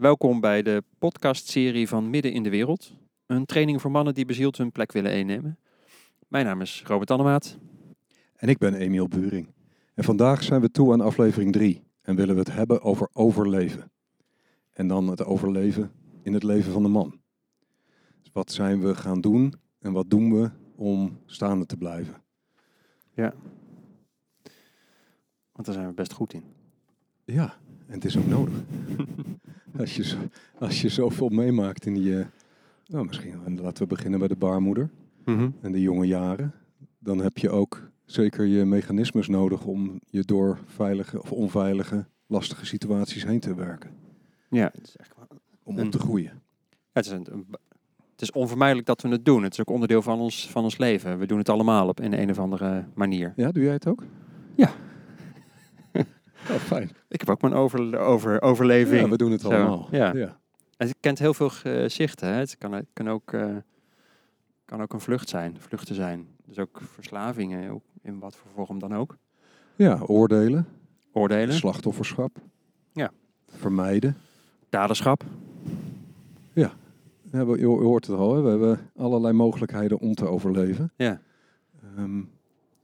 Welkom 0.00 0.40
bij 0.40 0.62
de 0.62 0.82
podcastserie 0.98 1.88
van 1.88 2.10
Midden 2.10 2.32
in 2.32 2.42
de 2.42 2.50
Wereld. 2.50 2.92
Een 3.26 3.46
training 3.46 3.80
voor 3.80 3.90
mannen 3.90 4.14
die 4.14 4.24
bezield 4.24 4.56
hun 4.56 4.72
plek 4.72 4.92
willen 4.92 5.12
innemen. 5.12 5.58
Mijn 6.28 6.44
naam 6.44 6.60
is 6.60 6.82
Robert 6.86 7.10
Annemaat. 7.10 7.58
En 8.36 8.48
ik 8.48 8.58
ben 8.58 8.74
Emiel 8.74 9.08
Buring. 9.08 9.52
En 9.94 10.04
vandaag 10.04 10.42
zijn 10.42 10.60
we 10.60 10.70
toe 10.70 10.92
aan 10.92 11.00
aflevering 11.00 11.52
3 11.52 11.82
en 12.02 12.16
willen 12.16 12.34
we 12.34 12.40
het 12.40 12.52
hebben 12.52 12.82
over 12.82 13.08
overleven. 13.12 13.90
En 14.72 14.88
dan 14.88 15.06
het 15.06 15.24
overleven 15.24 15.92
in 16.22 16.32
het 16.32 16.42
leven 16.42 16.72
van 16.72 16.82
de 16.82 16.88
man. 16.88 17.20
Dus 18.22 18.32
wat 18.32 18.52
zijn 18.52 18.80
we 18.80 18.94
gaan 18.94 19.20
doen 19.20 19.54
en 19.78 19.92
wat 19.92 20.10
doen 20.10 20.32
we 20.32 20.50
om 20.76 21.18
staande 21.26 21.66
te 21.66 21.76
blijven? 21.76 22.22
Want 25.52 25.66
daar 25.66 25.74
zijn 25.74 25.86
we 25.86 25.92
best 25.94 26.12
goed 26.12 26.32
in. 26.32 26.44
Ja, 27.24 27.58
en 27.86 27.94
het 27.94 28.04
is 28.04 28.16
ook 28.16 28.26
nodig. 28.26 28.54
als, 29.78 29.96
je, 29.96 30.04
zo- 30.04 30.28
als 30.58 30.80
je 30.80 30.88
zoveel 30.88 31.28
meemaakt 31.28 31.86
in 31.86 31.94
die... 31.94 32.18
eh, 32.18 32.26
nou, 32.86 33.06
misschien 33.06 33.60
laten 33.60 33.82
we 33.82 33.88
beginnen 33.88 34.18
bij 34.18 34.28
de 34.28 34.36
baarmoeder 34.36 34.90
en 35.60 35.72
de 35.72 35.80
jonge 35.80 36.06
jaren. 36.06 36.52
Dan 36.98 37.18
heb 37.18 37.38
je 37.38 37.50
ook 37.50 37.90
zeker 38.04 38.44
je 38.46 38.64
mechanismes 38.64 39.28
nodig 39.28 39.64
om 39.64 40.00
je 40.06 40.22
door 40.24 40.58
veilige 40.66 41.20
of 41.22 41.32
onveilige, 41.32 42.04
lastige 42.26 42.66
situaties 42.66 43.24
heen 43.24 43.40
te 43.40 43.54
werken. 43.54 43.90
Ja, 44.50 44.70
het 44.74 44.86
is, 44.86 44.96
echt, 44.96 45.12
wel- 45.16 45.38
Om 45.62 45.78
op 45.78 45.90
te 45.90 45.98
groeien. 45.98 46.42
het, 46.92 47.04
is 47.06 47.10
een, 47.12 47.26
een- 47.32 47.46
het 48.12 48.22
is 48.22 48.30
onvermijdelijk 48.32 48.86
dat 48.86 49.02
we 49.02 49.08
het 49.08 49.24
doen. 49.24 49.42
Het 49.42 49.52
is 49.52 49.60
ook 49.60 49.70
onderdeel 49.70 50.02
van 50.02 50.18
ons, 50.20 50.50
van 50.50 50.62
ons 50.64 50.78
leven. 50.78 51.18
We 51.18 51.26
doen 51.26 51.38
het 51.38 51.48
allemaal 51.48 51.88
op 51.88 52.00
in 52.00 52.12
een 52.12 52.30
of 52.30 52.38
andere 52.38 52.84
manier. 52.94 53.32
Ja, 53.36 53.52
doe 53.52 53.62
jij 53.62 53.72
het 53.72 53.86
ook? 53.86 54.02
Ja. 54.54 54.70
Oh, 56.50 56.60
fijn. 56.60 56.90
Ik 57.08 57.20
heb 57.20 57.30
ook 57.30 57.40
mijn 57.42 57.54
over, 57.54 57.98
over, 57.98 58.42
overleving. 58.42 59.00
Ja, 59.02 59.08
we 59.08 59.16
doen 59.16 59.30
het 59.30 59.40
Zo, 59.40 59.48
allemaal. 59.50 59.88
ja. 59.90 60.12
ja. 60.14 60.38
Het 60.76 60.94
kent 61.00 61.18
heel 61.18 61.34
veel 61.34 61.50
gezichten. 61.50 62.28
Hè? 62.28 62.34
Het 62.34 62.58
kan, 62.58 62.86
kan, 62.92 63.08
ook, 63.08 63.32
eh, 63.32 63.56
kan 64.64 64.82
ook 64.82 64.92
een 64.92 65.00
vlucht 65.00 65.28
zijn, 65.28 65.56
vluchten 65.58 65.94
zijn. 65.94 66.26
Dus 66.44 66.58
ook 66.58 66.80
verslavingen, 66.92 67.70
ook 67.70 67.82
in 68.02 68.18
wat 68.18 68.36
voor 68.36 68.50
vorm 68.66 68.78
dan 68.78 68.94
ook. 68.94 69.16
Ja, 69.76 70.00
oordelen, 70.06 70.66
Oordelen, 71.12 71.54
slachtofferschap. 71.54 72.36
Ja. 72.92 73.10
Vermijden. 73.48 74.16
daderschap. 74.68 75.24
Ja, 76.52 76.72
we- 77.30 77.38
je 77.58 77.64
ho- 77.66 77.78
je 77.80 77.84
hoort 77.86 78.06
het 78.06 78.16
al, 78.16 78.34
hè? 78.34 78.42
we 78.42 78.48
hebben 78.48 78.90
allerlei 78.96 79.32
mogelijkheden 79.34 79.98
om 79.98 80.14
te 80.14 80.26
overleven. 80.26 80.92
Ja. 80.96 81.20
Ehm, 81.96 82.20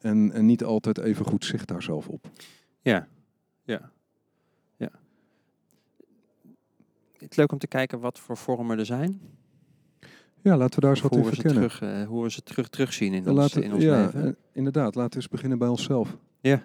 en, 0.00 0.32
en 0.32 0.46
niet 0.46 0.64
altijd 0.64 0.98
even 0.98 1.24
goed 1.24 1.44
zicht 1.44 1.68
daar 1.68 1.82
zelf 1.82 2.08
op. 2.08 2.26
Ja, 2.80 3.06
ja, 3.66 3.90
ja. 4.76 4.90
Het 7.18 7.30
is 7.30 7.36
leuk 7.36 7.52
om 7.52 7.58
te 7.58 7.66
kijken 7.66 8.00
wat 8.00 8.18
voor 8.18 8.36
vormen 8.36 8.78
er 8.78 8.86
zijn. 8.86 9.20
Ja, 10.42 10.56
laten 10.56 10.74
we 10.74 10.80
daar 10.80 10.90
eens 10.90 11.00
wat 11.00 11.16
in 11.16 11.24
ze 11.24 11.30
verkennen. 11.34 11.54
terug, 11.54 11.80
eh, 11.82 12.06
hoe 12.08 12.22
we 12.22 12.30
ze 12.30 12.42
terug 12.42 12.68
terugzien 12.68 13.12
in 13.14 13.26
ons, 13.28 13.36
laten- 13.38 13.62
in 13.62 13.72
ons 13.74 13.82
ja, 13.82 14.04
leven. 14.04 14.36
inderdaad. 14.52 14.94
Laten 14.94 15.10
we 15.10 15.16
eens 15.16 15.28
beginnen 15.28 15.58
bij 15.58 15.68
onszelf. 15.68 16.16
Ja. 16.40 16.62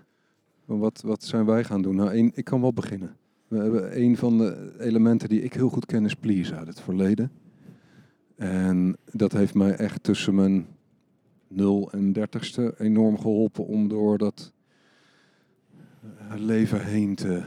Wat, 0.65 1.01
wat 1.01 1.23
zijn 1.23 1.45
wij 1.45 1.63
gaan 1.63 1.81
doen? 1.81 1.95
Nou, 1.95 2.09
één, 2.11 2.31
ik 2.33 2.43
kan 2.45 2.61
wel 2.61 2.73
beginnen. 2.73 3.15
We 3.47 3.57
hebben 3.57 4.01
een 4.01 4.17
van 4.17 4.37
de 4.37 4.75
elementen 4.79 5.29
die 5.29 5.41
ik 5.41 5.53
heel 5.53 5.69
goed 5.69 5.85
ken 5.85 6.05
is 6.05 6.15
please 6.15 6.55
uit 6.55 6.67
het 6.67 6.81
verleden. 6.81 7.31
En 8.35 8.97
dat 9.11 9.31
heeft 9.31 9.53
mij 9.53 9.75
echt 9.75 10.03
tussen 10.03 10.35
mijn 10.35 10.67
0 11.47 11.91
en 11.91 12.13
30ste 12.13 12.73
enorm 12.77 13.17
geholpen 13.19 13.65
om 13.65 13.87
door 13.87 14.17
dat 14.17 14.53
eh, 16.33 16.39
leven 16.39 16.85
heen 16.85 17.15
te 17.15 17.43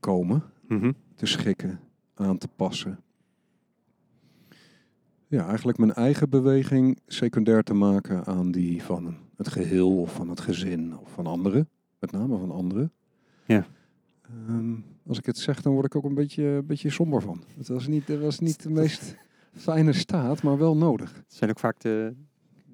komen, 0.00 0.42
Mhm. 0.68 0.92
te 1.14 1.26
schikken, 1.26 1.80
aan 2.14 2.38
te 2.38 2.48
passen. 2.56 2.98
Ja, 5.26 5.46
eigenlijk 5.46 5.78
mijn 5.78 5.92
eigen 5.92 6.30
beweging 6.30 6.98
secundair 7.06 7.62
te 7.62 7.74
maken 7.74 8.24
aan 8.24 8.50
die 8.50 8.82
van 8.82 9.16
het 9.36 9.48
geheel 9.48 10.00
of 10.00 10.14
van 10.14 10.28
het 10.28 10.40
gezin 10.40 10.98
of 10.98 11.10
van 11.12 11.26
anderen. 11.26 11.68
Met 11.98 12.10
name 12.12 12.38
van 12.38 12.50
anderen. 12.50 12.92
Ja. 13.46 13.66
Ehm, 14.22 14.74
als 15.06 15.18
ik 15.18 15.26
het 15.26 15.38
zeg, 15.38 15.62
dan 15.62 15.72
word 15.72 15.86
ik 15.86 15.94
ook 15.96 16.04
een 16.04 16.14
beetje, 16.14 16.42
een 16.44 16.66
beetje 16.66 16.90
somber 16.90 17.22
van. 17.22 17.42
Het 17.56 17.68
was 17.68 17.86
niet, 17.86 18.08
het 18.08 18.20
was 18.20 18.38
niet 18.40 18.62
de 18.62 18.70
meest 18.70 19.16
fijne 19.52 19.92
staat, 19.92 20.42
maar 20.42 20.58
wel 20.58 20.76
nodig. 20.76 21.14
Het 21.16 21.34
zijn 21.34 21.50
ook 21.50 21.58
vaak 21.58 21.80
de, 21.80 22.14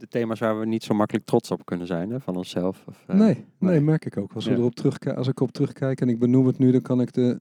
de 0.00 0.08
thema's 0.08 0.38
waar 0.38 0.58
we 0.58 0.66
niet 0.66 0.82
zo 0.82 0.94
makkelijk 0.94 1.26
trots 1.26 1.50
op 1.50 1.64
kunnen 1.64 1.86
zijn, 1.86 2.10
hè, 2.10 2.20
van 2.20 2.36
onszelf. 2.36 2.84
Of, 2.88 3.04
eh, 3.06 3.16
nee, 3.16 3.34
nee, 3.34 3.44
nee. 3.58 3.80
merk 3.80 4.04
ik 4.04 4.16
ook. 4.16 4.32
Als, 4.32 4.44
we 4.44 4.50
Ja. 4.50 4.56
erop 4.56 4.74
terugkijken, 4.74 5.18
als 5.18 5.28
ik 5.28 5.40
op 5.40 5.52
terugkijk 5.52 6.00
en 6.00 6.08
ik 6.08 6.18
benoem 6.18 6.46
het 6.46 6.58
nu, 6.58 6.70
dan 6.70 6.80
kan 6.82 7.00
ik 7.00 7.12
de, 7.12 7.40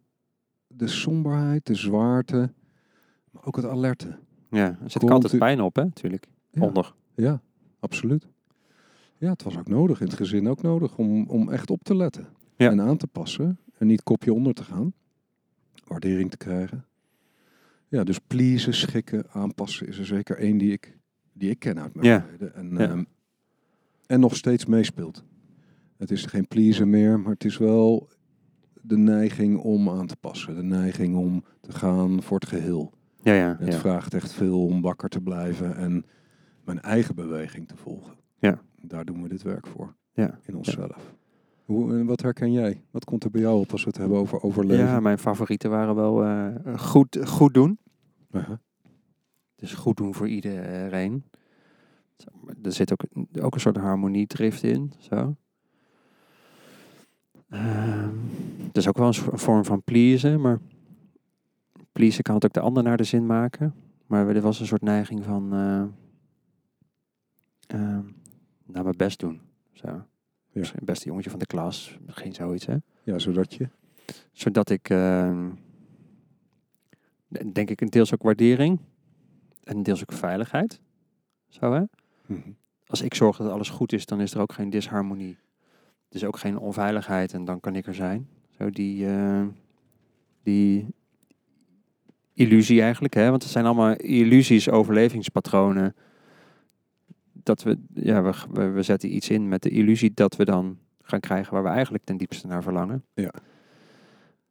de 0.68 0.88
somberheid, 0.88 1.66
de 1.66 1.76
zwaarte, 1.76 2.54
maar 3.32 3.46
ook 3.46 3.56
het 3.56 3.66
alerte. 3.66 4.18
Ja, 4.50 4.78
er 4.84 4.92
zit 4.92 5.10
altijd 5.10 5.38
pijn 5.38 5.62
op, 5.62 5.76
hè, 5.76 5.84
natuurlijk. 5.84 6.28
Ja. 6.52 6.62
Onder. 6.62 6.94
Ja, 7.16 7.42
absoluut. 7.80 8.28
Ja, 9.18 9.30
het 9.30 9.44
was 9.44 9.58
ook 9.58 9.68
nodig, 9.68 10.02
in 10.02 10.08
het 10.08 10.16
gezin 10.16 10.50
ook 10.50 10.62
nodig, 10.62 10.98
om, 10.98 11.28
om 11.28 11.50
echt 11.50 11.70
op 11.70 11.84
te 11.84 11.96
letten. 11.96 12.28
Ja. 12.56 12.72
En 12.72 12.82
aan 12.82 12.98
te 12.98 13.08
passen. 13.08 13.60
En 13.78 13.88
niet 13.88 14.04
kopje 14.04 14.34
onder 14.34 14.54
te 14.54 14.64
gaan. 14.64 14.94
Waardering 15.88 16.32
te 16.32 16.38
krijgen. 16.38 16.86
Ja, 17.88 18.04
dus 18.04 18.20
pleasen, 18.28 18.74
schikken, 18.74 19.30
aanpassen 19.32 19.88
is 19.88 19.98
er 19.98 20.06
zeker 20.06 20.38
één 20.38 20.58
die 20.58 20.72
ik, 20.72 20.98
die 21.40 21.50
ik 21.50 21.60
ken 21.60 21.80
uit 21.82 21.96
mijn 21.96 22.08
Ja. 22.08 22.22
verleden. 22.22 22.56
En, 22.56 22.70
Ja. 22.72 22.78
ehm, 22.90 23.04
en 24.06 24.20
nog 24.20 24.36
steeds 24.36 24.66
meespeelt. 24.66 25.24
Het 25.98 26.12
is 26.12 26.26
geen 26.26 26.48
pleasen 26.48 26.90
meer, 26.90 27.20
maar 27.20 27.32
het 27.34 27.44
is 27.46 27.58
wel 27.58 28.10
de 28.82 28.98
neiging 28.98 29.58
om 29.60 29.90
aan 29.90 30.08
te 30.08 30.16
passen. 30.16 30.56
De 30.56 30.64
neiging 30.64 31.16
om 31.16 31.44
te 31.62 31.72
gaan 31.72 32.22
voor 32.24 32.40
het 32.40 32.50
geheel. 32.50 32.94
Ja, 33.22 33.34
ja, 33.34 33.56
Het 33.60 33.74
ja. 33.74 33.80
vraagt 33.80 34.14
echt 34.14 34.32
veel 34.34 34.66
om 34.66 34.82
wakker 34.82 35.10
te 35.10 35.22
blijven 35.22 35.76
en 35.76 36.06
mijn 36.64 36.82
eigen 36.82 37.16
beweging 37.16 37.68
te 37.68 37.76
volgen. 37.78 38.14
Ja. 38.38 38.62
Daar 38.82 39.06
doen 39.06 39.22
we 39.24 39.30
dit 39.30 39.42
werk 39.42 39.68
voor, 39.68 39.96
ja. 40.14 40.40
in 40.46 40.56
onszelf. 40.56 41.14
Hoe, 41.66 41.94
en 41.98 42.06
wat 42.06 42.22
herken 42.22 42.52
jij? 42.52 42.82
Wat 42.92 43.06
komt 43.06 43.24
er 43.24 43.32
bij 43.32 43.42
jou 43.42 43.60
op 43.60 43.72
als 43.72 43.84
we 43.84 43.90
het 43.90 43.98
hebben 43.98 44.18
over 44.18 44.42
overleven? 44.42 44.86
Ja, 44.86 45.00
mijn 45.00 45.18
favorieten 45.20 45.70
waren 45.70 45.96
wel 45.96 46.24
eh, 46.24 46.80
goed, 46.80 47.18
goed 47.26 47.54
doen. 47.54 47.80
Dus 49.60 49.74
goed 49.74 49.98
doen 49.98 50.14
voor 50.14 50.28
iedereen. 50.28 51.24
Er 52.62 52.72
zit 52.72 52.92
ook, 52.92 53.04
ook 53.42 53.54
een 53.54 53.60
soort 53.60 53.78
harmoniedrift 53.78 54.64
in. 54.64 54.94
Zo. 54.98 55.36
Het 58.66 58.78
is 58.78 58.88
ook 58.88 58.98
wel 58.98 59.08
een 59.08 59.40
vorm 59.40 59.66
van 59.66 59.84
pleasen, 59.84 60.42
maar 60.42 60.60
pleasen 61.92 62.24
kan 62.24 62.36
het 62.36 62.46
ook 62.46 62.54
de 62.54 62.60
ander 62.60 62.84
naar 62.84 62.98
de 62.98 63.04
zin 63.04 63.26
maken. 63.26 63.74
Maar 64.08 64.28
er 64.28 64.42
was 64.42 64.60
een 64.60 64.66
soort 64.66 64.82
neiging 64.82 65.24
van 65.24 65.48
naar 68.66 68.84
mijn 68.84 68.98
best 68.98 69.20
doen. 69.20 69.42
Zo. 69.72 70.06
Misschien 70.52 70.80
het 70.80 70.90
beste 70.90 71.08
jongetje 71.08 71.30
van 71.30 71.40
de 71.40 71.46
klas, 71.46 71.98
misschien 72.06 72.34
zoiets 72.34 72.66
hè. 72.66 72.76
Ja, 73.04 73.20
zodat 73.20 73.54
je... 73.54 73.70
Zodat 74.32 74.70
ik, 74.70 74.90
ehm, 74.90 75.50
denk 77.54 77.70
ik, 77.70 77.82
een 77.82 77.90
deels 77.90 78.14
ook 78.14 78.24
waardering 78.24 78.80
en 79.70 79.84
deels 79.84 80.02
ook 80.02 80.12
veiligheid. 80.12 80.82
Zo 81.48 81.74
hè. 81.74 81.84
Mhm. 82.26 82.50
Als 82.86 83.02
ik 83.02 83.14
zorg 83.14 83.38
dat 83.38 83.52
alles 83.52 83.70
goed 83.70 83.94
is, 83.94 84.06
dan 84.06 84.22
is 84.22 84.34
er 84.34 84.42
ook 84.42 84.54
geen 84.54 84.70
disharmonie. 84.70 85.38
Is 86.10 86.24
ook 86.24 86.38
geen 86.38 86.58
onveiligheid 86.58 87.34
en 87.34 87.46
dan 87.46 87.60
kan 87.60 87.76
ik 87.76 87.88
er 87.88 87.96
zijn. 87.96 88.28
Zo 88.58 88.70
die, 88.70 89.08
eh, 89.08 89.46
die 90.44 90.88
illusie 92.34 92.82
eigenlijk, 92.82 93.14
hè? 93.14 93.30
want 93.30 93.44
het 93.44 93.52
zijn 93.52 93.66
allemaal 93.66 93.96
illusies, 93.96 94.70
overlevingspatronen. 94.70 95.96
Dat 97.34 97.64
we, 97.64 97.78
ja, 97.94 98.22
we, 98.22 98.34
we, 98.52 98.70
we 98.70 98.84
zetten 98.84 99.16
iets 99.16 99.30
in 99.30 99.48
met 99.48 99.62
de 99.62 99.70
illusie 99.70 100.12
dat 100.14 100.36
we 100.36 100.46
dan 100.46 100.78
gaan 101.02 101.20
krijgen 101.20 101.54
waar 101.54 101.64
we 101.64 101.70
eigenlijk 101.70 102.04
ten 102.04 102.18
diepste 102.18 102.48
naar 102.48 102.64
verlangen. 102.64 103.06
Ja. 103.14 103.32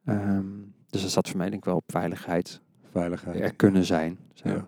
Ehm, 0.05 0.45
dus 0.89 1.01
dat 1.01 1.11
zat 1.11 1.29
voor 1.29 1.37
mij 1.37 1.49
denk 1.49 1.59
ik 1.59 1.65
wel 1.65 1.75
op 1.75 1.91
veiligheid, 1.91 2.61
Veiligheid. 2.91 3.39
er 3.39 3.55
kunnen 3.55 3.85
zijn. 3.85 4.17
Zo. 4.33 4.49
Ja. 4.49 4.67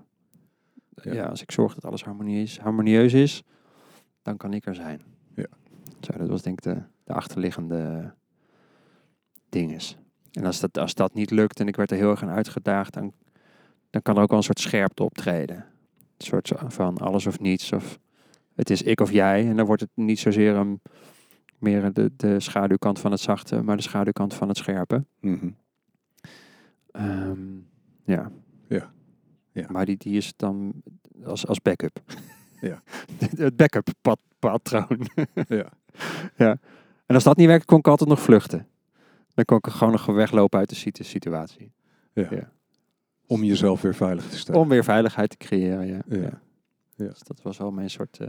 Ja. 1.04 1.14
Ja. 1.14 1.26
als 1.26 1.42
ik 1.42 1.52
zorg 1.52 1.74
dat 1.74 1.86
alles 1.86 2.04
harmonieus, 2.04 2.60
harmonieus 2.60 3.14
is, 3.14 3.44
dan 4.22 4.38
kan 4.38 4.54
ik 4.54 4.66
er 4.66 4.76
zijn. 4.76 5.02
Ja. 5.36 5.48
Zo, 6.02 6.18
dat 6.18 6.28
was 6.28 6.42
denk 6.42 6.66
ik 6.66 6.74
de, 6.74 6.82
de 7.04 7.14
achterliggende 7.14 8.14
ding 9.50 9.74
is. 9.74 9.98
En 10.32 10.46
als 10.46 10.60
dat, 10.60 10.78
als 10.78 10.94
dat 10.94 11.14
niet 11.14 11.32
lukt 11.32 11.60
en 11.60 11.68
ik 11.68 11.76
werd 11.76 11.92
er 11.92 11.98
heel 11.98 12.10
erg 12.10 12.24
aan 12.24 12.30
uitgedaagd, 12.30 12.94
dan, 12.94 13.14
dan 13.90 14.02
kan 14.02 14.16
er 14.16 14.22
ook 14.22 14.30
wel 14.30 14.38
een 14.38 14.44
soort 14.44 14.60
scherpte 14.60 15.04
optreden. 15.04 15.56
Een 15.58 16.26
soort 16.26 16.52
van 16.68 16.98
alles 16.98 17.26
of 17.26 17.40
niets. 17.40 17.72
Of 17.72 18.00
het 18.56 18.70
is 18.70 18.82
ik 18.82 19.00
of 19.00 19.12
jij. 19.12 19.48
En 19.48 19.56
dan 19.56 19.66
wordt 19.66 19.82
het 19.82 19.92
niet 19.94 20.20
zozeer 20.20 20.56
een, 20.56 20.82
meer 21.58 21.94
de, 21.94 22.12
de 22.16 22.40
schaduwkant 22.40 23.00
van 23.00 23.12
het 23.12 23.20
zachte, 23.20 23.62
maar 23.62 23.76
de 23.76 23.84
schaduwkant 23.84 24.34
van 24.34 24.48
het 24.48 24.58
scherpe. 24.58 25.06
Mhm. 25.20 25.50
Ehm, 26.92 27.40
ja. 28.04 28.32
Ja. 28.68 28.92
Ja. 29.52 29.66
Maar 29.70 29.86
die, 29.86 29.98
die 29.98 30.18
is 30.18 30.34
dan 30.36 30.74
als, 31.24 31.48
als 31.48 31.62
backup. 31.62 32.00
Ja. 32.62 32.82
het 33.36 33.56
backup 33.56 33.88
pat, 34.02 34.20
patroon. 34.40 35.08
Ja. 35.48 35.70
ja. 36.36 36.58
En 37.06 37.16
als 37.16 37.24
dat 37.24 37.38
niet 37.38 37.48
werkt, 37.48 37.66
kon 37.66 37.78
ik 37.80 37.88
altijd 37.88 38.10
nog 38.10 38.22
vluchten. 38.22 38.68
Dan 39.34 39.46
kon 39.46 39.58
ik 39.58 39.66
gewoon 39.68 39.92
nog 39.92 40.06
weglopen 40.06 40.60
uit 40.60 40.70
de 40.70 40.76
situ- 40.76 41.04
situatie. 41.04 41.72
Ja. 42.14 42.28
Ja. 42.30 42.52
Om 43.28 43.44
jezelf 43.44 43.82
weer 43.82 43.96
veilig 43.96 44.30
te 44.30 44.38
stellen. 44.38 44.62
Om 44.62 44.70
weer 44.70 44.84
veiligheid 44.84 45.30
te 45.30 45.38
creëren, 45.38 45.88
ja. 45.88 46.02
Ja. 46.08 46.18
ja. 46.18 46.42
Ja. 46.96 47.08
Dus 47.08 47.20
dat 47.20 47.42
was 47.42 47.58
wel 47.58 47.72
mijn 47.72 47.90
soort, 47.90 48.18
eh, 48.20 48.28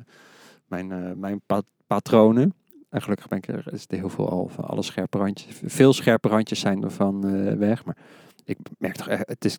mijn, 0.67 0.93
eh, 0.93 1.13
mijn 1.13 1.41
pa- 1.47 1.63
patronen. 1.87 2.55
En 2.89 3.03
gelukkig 3.03 3.29
ben 3.29 3.39
ik 3.39 3.49
er, 3.49 3.73
is 3.73 3.85
er 3.89 3.97
heel 3.97 4.09
veel 4.09 4.29
al 4.31 4.49
van 4.49 4.65
alle 4.65 4.83
scherpe 4.83 5.19
randjes. 5.19 5.61
Veel 5.65 5.93
scherpe 5.93 6.29
randjes 6.29 6.61
zijn 6.61 6.83
ervan 6.83 7.27
eh, 7.29 7.55
weg. 7.55 7.85
Maar 7.85 7.97
ik 8.45 8.59
merk 8.79 8.97
toch 8.97 9.09
echt, 9.09 9.29
het 9.29 9.45
is 9.45 9.59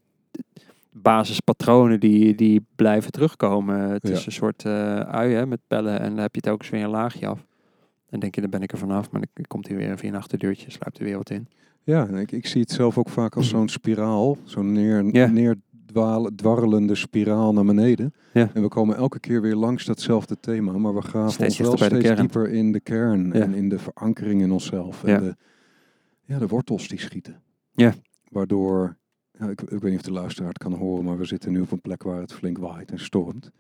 basispatronen 0.94 2.00
die, 2.00 2.36
die 2.36 2.66
blijven 2.76 3.12
terugkomen. 3.12 3.80
Het 3.80 4.10
is 4.10 4.26
een 4.26 4.32
soort 4.32 4.66
eh 4.66 5.00
ui 5.00 5.34
hè, 5.34 5.46
met 5.46 5.60
pellen 5.68 6.00
en 6.00 6.10
dan 6.10 6.18
heb 6.20 6.36
je 6.36 6.42
het 6.44 6.50
ook 6.50 6.62
eens 6.62 6.70
weer 6.70 6.84
een 6.84 6.90
laagje 6.90 7.28
af. 7.28 7.46
En 8.10 8.20
denk 8.20 8.36
je, 8.36 8.42
dan 8.42 8.50
ben 8.50 8.62
ik 8.62 8.72
er 8.72 8.78
vanaf, 8.78 9.12
maar 9.12 9.22
dan 9.34 9.46
komt 9.48 9.68
hij 9.68 9.78
weer 9.78 9.98
via 9.98 10.10
een 10.10 10.16
achterdeurtje, 10.16 10.72
sluipt 10.72 10.98
er 10.98 11.04
weer 11.04 11.18
wat 11.18 11.30
in. 11.30 11.48
Ja, 11.84 12.08
ik, 12.08 12.32
ik 12.32 12.48
zie 12.48 12.62
het 12.62 12.72
zelf 12.72 12.98
ook 12.98 13.10
vaak 13.10 13.36
als 13.36 13.50
zo'n 13.50 13.70
spiraal. 13.70 14.38
Zo'n 14.44 14.72
neer, 14.72 15.04
Ja. 15.12 15.28
neerdwarrelende 15.28 16.96
spiraal 16.96 17.54
naar 17.54 17.66
beneden. 17.66 18.14
En 18.34 18.62
we 18.62 18.68
komen 18.68 18.96
elke 18.96 19.20
keer 19.20 19.42
weer 19.42 19.56
langs 19.56 19.86
datzelfde 19.86 20.40
thema. 20.40 20.72
Maar 20.72 20.96
we 20.96 21.02
graven 21.02 21.32
Steeds 21.32 21.60
ons 21.60 21.68
wel 21.80 21.90
de 21.90 22.00
steeds 22.00 22.20
dieper 22.20 22.50
in 22.50 22.72
de 22.72 22.80
kern. 22.80 23.34
En 23.34 23.54
in 23.54 23.70
de 23.70 23.80
verankering 23.80 24.42
in 24.42 24.52
onszelf. 24.52 25.04
En 25.04 25.20
de, 25.24 25.36
ja, 26.26 26.40
de 26.40 26.48
wortels 26.48 26.88
die 26.88 27.00
schieten. 27.00 27.42
Ja. 27.72 27.94
Waardoor, 28.30 28.98
ik, 29.40 29.62
ik 29.62 29.70
weet 29.70 29.84
niet 29.84 29.96
of 29.96 30.02
de 30.02 30.12
luisteraar 30.12 30.50
het 30.50 30.58
kan 30.58 30.74
horen. 30.74 31.04
Maar 31.06 31.18
we 31.18 31.26
zitten 31.26 31.52
nu 31.52 31.62
op 31.62 31.72
een 31.72 31.82
plek 31.82 32.04
waar 32.04 32.20
het 32.20 32.34
flink 32.34 32.58
waait 32.58 32.92
en 32.92 33.00
stormt. 33.00 33.52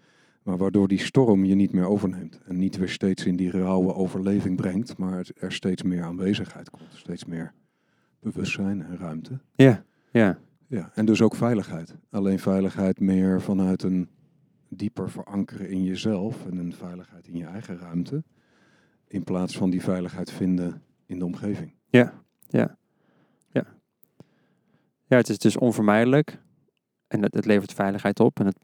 Maar 0.44 0.58
waardoor 0.58 0.88
die 0.88 1.00
storm 1.00 1.46
je 1.46 1.56
niet 1.56 1.74
meer 1.74 1.88
overneemt. 1.88 2.40
En 2.46 2.58
niet 2.58 2.78
weer 2.78 2.90
steeds 2.90 3.26
in 3.26 3.36
die 3.36 3.52
rauwe 3.52 3.94
overleving 3.94 4.56
brengt. 4.56 4.98
Maar 4.98 5.28
er 5.36 5.52
steeds 5.52 5.84
meer 5.84 6.04
aanwezigheid 6.04 6.70
komt. 6.70 6.90
Steeds 6.94 7.26
meer 7.26 7.54
bewustzijn 8.20 8.82
en 8.84 8.98
ruimte. 8.98 9.40
Ja, 9.56 9.84
ja, 10.12 10.40
Ja, 10.68 10.92
en 10.94 11.06
dus 11.06 11.22
ook 11.22 11.36
veiligheid. 11.36 11.96
Alleen 12.10 12.40
veiligheid 12.40 13.00
meer 13.00 13.42
vanuit 13.42 13.84
een 13.84 14.10
dieper 14.70 15.10
verankeren 15.10 15.70
in 15.70 15.84
jezelf 15.84 16.46
en 16.46 16.58
een 16.58 16.74
veiligheid 16.74 17.28
in 17.28 17.38
je 17.38 17.46
eigen 17.46 17.78
ruimte. 17.78 18.24
In 19.08 19.24
plaats 19.24 19.58
van 19.58 19.70
die 19.70 19.82
veiligheid 19.82 20.32
vinden 20.32 20.82
in 21.06 21.20
de 21.20 21.26
omgeving. 21.26 21.74
ja. 21.90 22.22
Ja, 22.48 22.78
ja 25.14 25.20
het 25.20 25.30
is 25.30 25.38
dus 25.38 25.58
onvermijdelijk. 25.58 26.42
En 27.08 27.22
het, 27.22 27.34
het 27.34 27.46
levert 27.46 27.74
veiligheid 27.74 28.20
op. 28.20 28.40
En 28.40 28.46
het 28.46 28.58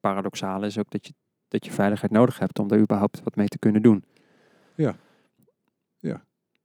paradoxale 0.00 0.66
is 0.66 0.78
ook 0.78 0.90
dat 0.90 1.06
je, 1.06 1.12
dat 1.48 1.64
je 1.64 1.70
veiligheid 1.72 2.12
nodig 2.12 2.38
hebt 2.38 2.58
om 2.58 2.68
daar 2.68 2.78
überhaupt 2.78 3.22
wat 3.22 3.36
mee 3.36 3.48
te 3.48 3.58
kunnen 3.58 3.82
doen. 3.82 4.04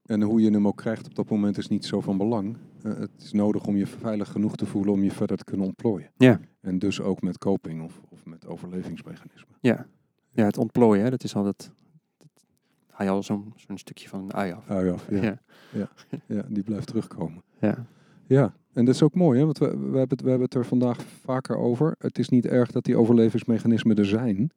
En 0.05 0.21
hoe 0.21 0.41
je 0.41 0.51
hem 0.51 0.67
ook 0.67 0.77
krijgt 0.77 1.05
op 1.05 1.15
dat 1.15 1.29
moment 1.29 1.57
is 1.57 1.67
niet 1.67 1.85
zo 1.85 2.01
van 2.01 2.17
belang. 2.17 2.57
Eh, 2.83 2.97
het 2.97 3.11
is 3.17 3.31
nodig 3.31 3.65
om 3.65 3.75
je 3.75 3.87
veilig 3.87 4.31
genoeg 4.31 4.55
te 4.55 4.65
voelen 4.65 4.93
om 4.93 5.03
je 5.03 5.11
verder 5.11 5.37
te 5.37 5.43
kunnen 5.43 5.65
ontplooien. 5.65 6.11
Ja. 6.17 6.39
En 6.61 6.79
dus 6.79 7.01
ook 7.01 7.21
met 7.21 7.37
coping 7.37 7.81
of, 7.83 8.01
of 8.09 8.25
met 8.25 8.47
overlevingsmechanismen. 8.47 9.57
Ja, 9.61 9.87
ja 10.31 10.45
het 10.45 10.57
ontplooien, 10.57 11.03
hè, 11.03 11.09
dat 11.09 11.23
is 11.23 11.35
altijd... 11.35 11.71
Dat 12.17 12.45
haal 12.89 13.07
je 13.07 13.13
al 13.13 13.23
zo'n 13.23 13.53
zo'n 13.55 13.77
stukje 13.77 14.09
van 14.09 14.23
een 14.23 14.33
ui 14.33 14.51
af. 14.51 14.69
Ui 14.69 14.91
af, 14.91 15.09
ja. 15.09 15.39
ja. 15.71 15.89
ja, 16.25 16.45
die 16.47 16.63
blijft 16.63 16.87
terugkomen. 16.87 17.43
ja. 17.59 17.85
Ja, 18.27 18.53
en 18.73 18.85
dat 18.85 18.95
is 18.95 19.03
ook 19.03 19.15
mooi, 19.15 19.39
hè? 19.39 19.45
want 19.45 19.57
we, 19.57 19.65
we, 19.65 19.97
hebben 19.97 20.09
het, 20.09 20.21
we 20.21 20.29
hebben 20.29 20.47
het 20.47 20.53
er 20.53 20.65
vandaag 20.65 21.01
vaker 21.01 21.57
over. 21.57 21.95
Het 21.97 22.19
is 22.19 22.29
niet 22.29 22.45
erg 22.45 22.71
dat 22.71 22.83
die 22.83 22.97
overlevingsmechanismen 22.97 23.95
er 23.95 24.05
zijn. 24.05 24.51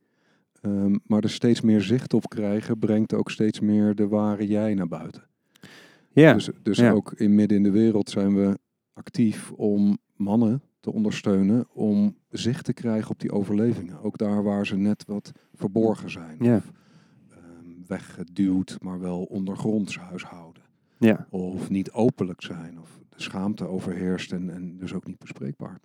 Ehm, 0.60 0.96
maar 1.06 1.22
er 1.22 1.30
steeds 1.30 1.60
meer 1.60 1.80
zicht 1.80 2.14
op 2.14 2.28
krijgen 2.28 2.78
brengt 2.78 3.14
ook 3.14 3.30
steeds 3.30 3.60
meer 3.60 3.94
de 3.94 4.08
ware 4.08 4.46
jij 4.46 4.74
naar 4.74 4.88
buiten. 4.88 5.22
ja. 6.12 6.32
Dus, 6.32 6.50
dus 6.62 6.78
ja. 6.78 6.90
ook 6.90 7.12
in 7.12 7.34
midden 7.34 7.56
in 7.56 7.62
de 7.62 7.70
wereld 7.70 8.10
zijn 8.10 8.34
we 8.34 8.58
actief 8.92 9.52
om 9.52 9.98
mannen 10.16 10.62
te 10.80 10.92
ondersteunen 10.92 11.66
om 11.72 12.16
zicht 12.30 12.64
te 12.64 12.72
krijgen 12.72 13.10
op 13.10 13.20
die 13.20 13.32
overlevingen. 13.32 14.02
Ook 14.02 14.18
daar 14.18 14.42
waar 14.42 14.66
ze 14.66 14.76
net 14.76 15.04
wat 15.06 15.32
verborgen 15.54 16.10
zijn. 16.10 16.36
Ja. 16.40 16.56
Of 16.56 16.72
ehm, 17.30 17.86
weggeduwd, 17.86 18.76
maar 18.80 19.00
wel 19.00 19.22
ondergronds 19.22 19.98
huishouden. 19.98 20.62
Ja. 20.98 21.26
Of 21.30 21.70
niet 21.70 21.92
openlijk 21.92 22.42
zijn. 22.42 22.80
Of 22.80 23.00
de 23.08 23.22
schaamte 23.22 23.66
overheerst 23.66 24.32
en, 24.32 24.50
en 24.50 24.76
dus 24.78 24.94
ook 24.94 25.06
niet 25.06 25.18
bespreekbaar. 25.18 25.78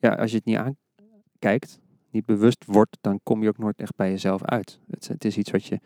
ja, 0.00 0.14
als 0.14 0.30
je 0.30 0.36
het 0.36 0.46
niet 0.46 0.56
aankijkt, 0.56 1.80
niet 2.10 2.26
bewust 2.26 2.64
wordt, 2.66 2.98
dan 3.00 3.20
kom 3.22 3.42
je 3.42 3.48
ook 3.48 3.58
nooit 3.58 3.80
echt 3.80 3.96
bij 3.96 4.10
jezelf 4.10 4.44
uit. 4.44 4.80
Het, 4.90 5.08
het 5.08 5.24
is 5.24 5.36
iets 5.36 5.50
wat 5.50 5.64
je 5.64 5.80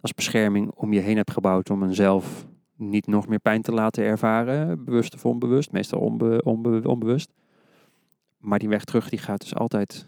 als 0.00 0.14
bescherming 0.14 0.70
om 0.70 0.92
je 0.92 1.00
heen 1.00 1.16
hebt 1.16 1.30
gebouwd 1.30 1.70
om 1.70 1.82
een 1.82 1.94
zelf 1.94 2.46
niet 2.76 3.06
nog 3.06 3.28
meer 3.28 3.38
pijn 3.38 3.62
te 3.62 3.72
laten 3.72 4.04
ervaren, 4.04 4.84
bewust 4.84 5.14
of 5.14 5.26
onbewust, 5.26 5.72
meestal 5.72 6.00
onbe, 6.00 6.42
onbe- 6.44 6.88
onbewust. 6.88 7.32
Maar 8.38 8.58
die 8.58 8.68
weg 8.68 8.84
terug 8.84 9.08
die 9.08 9.18
gaat 9.18 9.40
dus 9.40 9.54
altijd, 9.54 10.06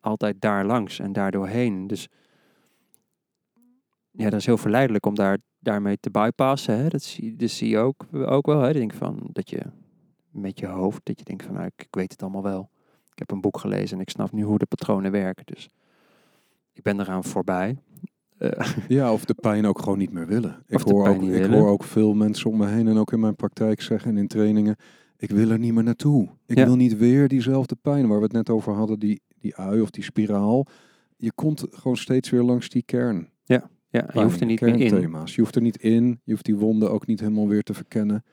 altijd 0.00 0.40
daar 0.40 0.66
langs 0.66 0.98
en 0.98 1.12
daar 1.12 1.30
doorheen. 1.30 1.86
Dus 1.86 2.08
ja, 4.10 4.30
dat 4.30 4.40
is 4.40 4.46
heel 4.46 4.58
verleidelijk 4.58 5.06
om 5.06 5.14
daar, 5.14 5.38
daarmee 5.62 5.96
te 6.00 6.10
bypassen. 6.10 6.78
Hè? 6.78 6.88
Dat, 6.88 7.02
zie, 7.02 7.36
dat 7.36 7.50
zie 7.50 7.68
je 7.68 7.78
ook, 7.78 8.06
ook 8.12 8.46
wel. 8.46 8.60
Hè? 8.60 8.68
Ik 8.68 8.74
denk 8.74 8.92
van 8.94 9.18
dat 9.32 9.50
je 9.50 9.60
met 10.30 10.58
je 10.58 10.66
hoofd, 10.66 11.00
dat 11.04 11.18
je 11.18 11.24
denkt 11.24 11.44
van 11.44 11.54
nou, 11.54 11.66
ik, 11.66 11.72
ik 11.82 11.94
weet 11.94 12.12
het 12.12 12.22
allemaal 12.22 12.42
wel. 12.42 12.70
Ik 13.12 13.18
heb 13.18 13.30
een 13.30 13.40
boek 13.40 13.58
gelezen 13.58 13.96
en 13.96 14.02
ik 14.02 14.10
snap 14.10 14.32
nu 14.32 14.42
hoe 14.42 14.58
de 14.58 14.66
patronen 14.66 15.10
werken. 15.10 15.46
Dus 15.46 15.68
ik 16.72 16.82
ben 16.82 17.00
eraan 17.00 17.24
voorbij. 17.24 17.76
Eh, 18.38 18.72
Ja, 18.88 19.12
of 19.12 19.24
de 19.24 19.34
pijn 19.34 19.66
ook 19.66 19.78
gewoon 19.78 19.98
niet 19.98 20.12
meer 20.12 20.26
willen. 20.26 20.62
Ik, 20.66 20.80
hoor 20.80 21.08
ook, 21.08 21.22
ik 21.22 21.28
willen. 21.28 21.58
hoor 21.58 21.68
ook 21.68 21.84
veel 21.84 22.14
mensen 22.14 22.50
om 22.50 22.56
me 22.56 22.66
heen 22.66 22.88
en 22.88 22.96
ook 22.98 23.12
in 23.12 23.20
mijn 23.20 23.36
praktijk 23.36 23.80
zeggen 23.80 24.10
en 24.10 24.16
in 24.16 24.28
trainingen. 24.28 24.76
Ik 25.16 25.30
wil 25.30 25.50
er 25.50 25.58
niet 25.58 25.72
meer 25.74 25.82
naartoe. 25.82 26.28
Ik 26.46 26.58
Ja. 26.58 26.64
wil 26.64 26.76
niet 26.76 26.96
weer 26.96 27.28
diezelfde 27.28 27.76
pijn 27.82 28.08
waar 28.08 28.16
we 28.18 28.22
het 28.24 28.32
net 28.32 28.50
over 28.50 28.72
hadden, 28.72 28.98
die, 28.98 29.20
die 29.38 29.56
ui 29.56 29.80
of 29.80 29.90
die 29.90 30.04
spiraal. 30.04 30.66
Je 31.16 31.32
komt 31.32 31.64
gewoon 31.70 31.96
steeds 31.96 32.30
weer 32.30 32.42
langs 32.42 32.68
die 32.68 32.82
kern. 32.82 33.28
ja, 33.44 33.70
je 33.92 34.22
hoeft 34.22 34.40
er 34.40 34.46
niet 34.46 34.60
meer 34.60 34.80
in. 34.80 35.10
Je 35.24 35.40
hoeft 35.40 35.56
er 35.56 35.62
niet 35.62 35.76
in. 35.76 36.20
Je 36.24 36.32
hoeft 36.32 36.44
die 36.44 36.56
wonden 36.56 36.90
ook 36.90 37.06
niet 37.06 37.20
helemaal 37.20 37.48
weer 37.48 37.62
te 37.62 37.74
verkennen. 37.74 38.24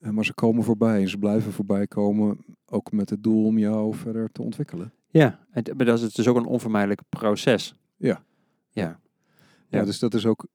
Eh, 0.00 0.10
maar 0.10 0.24
ze 0.24 0.34
komen 0.34 0.64
voorbij 0.64 1.00
en 1.00 1.08
ze 1.08 1.18
blijven 1.18 1.52
voorbij 1.52 1.86
komen. 1.86 2.44
Ook 2.66 2.92
met 2.92 3.10
het 3.10 3.22
doel 3.22 3.44
om 3.44 3.58
jou 3.58 3.94
verder 3.94 4.32
te 4.32 4.42
ontwikkelen. 4.42 4.92
Ja, 5.08 5.46
en, 5.50 5.64
maar 5.76 5.86
dat 5.86 6.02
is 6.02 6.14
dus 6.14 6.28
ook 6.28 6.36
een 6.36 6.46
onvermijdelijk 6.46 7.00
proces. 7.08 7.76
Ja. 7.96 8.24
Ja, 8.70 8.82
Ja, 8.82 9.78
Ja. 9.78 9.84
dus 9.84 9.98
dat 9.98 10.14
is 10.14 10.26
ook 10.26 10.46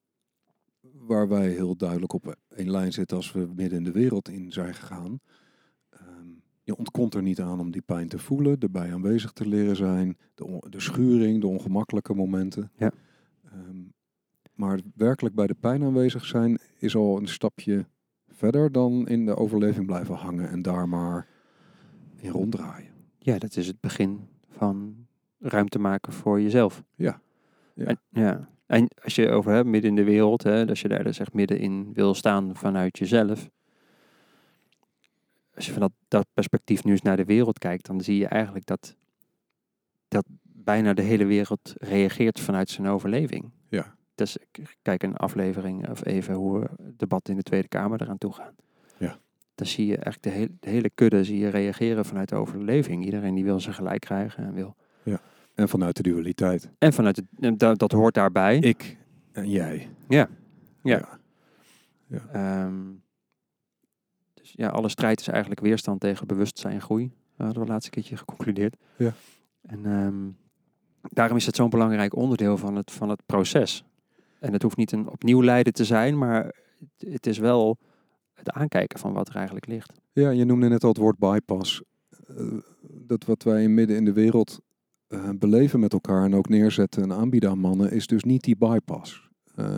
waar 0.94 1.28
wij 1.28 1.50
heel 1.50 1.76
duidelijk 1.76 2.14
op 2.14 2.36
één 2.56 2.72
lijn 2.72 2.94
zitten 2.94 3.18
als 3.18 3.32
we 3.32 3.48
midden 3.56 3.78
in 3.78 3.84
de 3.84 3.92
wereld 3.92 4.30
in 4.30 4.52
zijn 4.52 4.74
gegaan. 4.74 5.20
Ehm, 5.90 6.28
je 6.64 6.76
ontkomt 6.76 7.14
er 7.14 7.22
niet 7.22 7.42
aan 7.42 7.60
om 7.60 7.72
die 7.72 7.82
pijn 7.82 8.08
te 8.08 8.20
voelen, 8.20 8.60
erbij 8.60 8.94
aanwezig 8.94 9.32
te 9.32 9.48
leren 9.48 9.76
zijn, 9.76 10.18
de, 10.36 10.64
de 10.70 10.80
schuring, 10.80 11.42
de 11.42 11.48
ongemakkelijke 11.48 12.14
momenten. 12.14 12.72
Ja. 12.78 12.92
Ehm, 13.52 13.82
maar 14.58 14.80
werkelijk 14.96 15.36
bij 15.36 15.48
de 15.48 15.56
pijn 15.60 15.84
aanwezig 15.84 16.26
zijn 16.26 16.60
is 16.78 16.96
al 16.96 17.18
een 17.18 17.28
stapje 17.28 17.86
verder 18.28 18.72
dan 18.72 19.08
in 19.08 19.26
de 19.26 19.36
overleving 19.36 19.86
blijven 19.86 20.16
hangen 20.16 20.50
en 20.50 20.62
daar 20.62 20.90
maar 20.90 21.28
in 22.16 22.30
ronddraaien. 22.30 22.92
ja, 23.20 23.38
dat 23.38 23.56
is 23.56 23.68
het 23.68 23.80
begin 23.80 24.28
van 24.50 25.08
ruimte 25.40 25.80
maken 25.80 26.14
voor 26.14 26.42
jezelf. 26.42 26.84
Ja. 26.96 27.22
Ja. 27.74 27.86
En, 27.86 28.00
ja. 28.10 28.50
en 28.66 28.88
als 29.04 29.16
je 29.16 29.30
over 29.30 29.52
hebt, 29.52 29.68
midden 29.68 29.90
in 29.90 29.96
de 29.96 30.04
wereld, 30.04 30.44
hè, 30.44 30.68
als 30.68 30.82
je 30.82 30.88
daar 30.88 31.04
dus 31.04 31.20
echt 31.20 31.34
midden 31.34 31.60
in 31.60 31.94
wil 31.94 32.14
staan 32.14 32.56
vanuit 32.56 32.98
jezelf. 32.98 33.50
Als 35.56 35.66
je 35.66 35.72
van 35.72 35.82
dat, 35.82 35.92
dat 36.08 36.28
perspectief 36.34 36.84
nu 36.84 36.92
eens 36.92 37.02
naar 37.02 37.18
de 37.18 37.26
wereld 37.26 37.60
kijkt, 37.60 37.86
dan 37.86 38.02
zie 38.02 38.18
je 38.18 38.28
eigenlijk 38.28 38.66
dat, 38.66 38.96
dat 40.08 40.26
bijna 40.44 40.94
de 40.94 41.02
hele 41.02 41.26
wereld 41.26 41.74
reageert 41.78 42.40
vanuit 42.40 42.70
zijn 42.70 42.88
overleving. 42.88 43.52
Ja. 43.70 43.97
Dus 44.18 44.38
ik 44.38 44.78
kijk 44.82 45.04
een 45.04 45.16
aflevering 45.16 45.90
of 45.90 46.06
even 46.06 46.34
hoe 46.34 46.62
het 46.62 47.00
debat 47.00 47.30
in 47.30 47.36
de 47.36 47.44
Tweede 47.44 47.68
Kamer 47.68 48.02
eraan 48.02 48.18
toe 48.18 48.34
gaan. 48.34 48.56
Ja. 48.98 49.18
Dan 49.56 49.68
zie 49.68 49.86
je 49.86 49.98
echt 49.98 50.24
de, 50.24 50.30
hele 50.30 50.52
de 50.60 50.70
hele 50.70 50.90
kudde 50.90 51.24
zie 51.24 51.38
je 51.38 51.50
reageren 51.50 52.06
vanuit 52.06 52.30
de 52.30 52.36
overleving. 52.36 53.06
Iedereen 53.06 53.36
die 53.36 53.44
wil 53.44 53.60
zijn 53.60 53.76
gelijk 53.76 54.02
krijgen 54.02 54.44
en 54.44 54.54
wil. 54.54 54.76
En 55.58 55.70
vanuit 55.70 55.96
de 55.96 56.04
dualiteit. 56.04 56.70
En 56.78 56.94
vanuit 56.94 57.22
dat, 57.56 57.80
dat 57.80 57.92
hoort 57.92 58.14
daarbij. 58.14 58.58
Ik 58.58 58.98
en 59.32 59.50
jij. 59.50 59.90
Ja. 60.08 60.30
Ja. 60.84 61.20
Ja. 62.08 62.22
Ehm, 62.32 62.84
dus 64.34 64.54
ja, 64.56 64.70
alle 64.70 64.90
strijd 64.90 65.20
is 65.20 65.28
eigenlijk 65.28 65.62
weerstand 65.62 66.00
tegen 66.00 66.28
bewustzijn 66.28 66.74
en 66.74 66.82
groei. 66.82 67.12
Dat 67.36 67.46
hadden 67.46 67.64
we 67.64 67.70
laatste 67.70 67.90
keertje 67.90 68.18
geconcludeerd. 68.18 68.76
Ja. 68.98 69.14
En 69.62 69.86
ehm, 69.86 70.30
daarom 71.02 71.38
is 71.38 71.46
het 71.46 71.56
zo'n 71.56 71.70
belangrijk 71.70 72.16
onderdeel 72.16 72.58
van 72.58 72.76
het, 72.76 72.92
van 72.92 73.10
het 73.10 73.22
proces. 73.26 73.86
En 74.40 74.54
het 74.54 74.62
hoeft 74.62 74.78
niet 74.78 74.92
een 74.92 75.10
opnieuw 75.10 75.44
lijden 75.44 75.74
te 75.74 75.86
zijn, 75.86 76.18
maar 76.18 76.56
het, 76.98 77.28
is 77.28 77.38
wel 77.38 77.78
het 78.34 78.52
aankijken 78.52 79.00
van 79.00 79.14
wat 79.14 79.30
er 79.30 79.36
eigenlijk 79.36 79.68
ligt. 79.68 80.00
Ja, 80.12 80.30
je 80.30 80.46
noemde 80.46 80.68
net 80.68 80.84
al 80.84 80.90
het 80.90 80.98
woord 80.98 81.18
bypass. 81.18 81.84
Eh, 82.28 82.46
dat 82.82 83.26
wat 83.26 83.44
wij 83.44 83.68
midden 83.68 83.96
in 83.96 84.06
de 84.06 84.14
wereld 84.14 84.60
eh, 85.08 85.30
beleven 85.36 85.80
met 85.80 85.94
elkaar 85.94 86.24
en 86.24 86.36
ook 86.36 86.50
neerzetten 86.50 87.04
en 87.04 87.14
aanbieden 87.14 87.50
aan 87.50 87.60
mannen, 87.60 87.92
is 87.92 88.08
dus 88.08 88.24
niet 88.24 88.44
die 88.44 88.58
bypass. 88.58 89.30
Eh, 89.56 89.76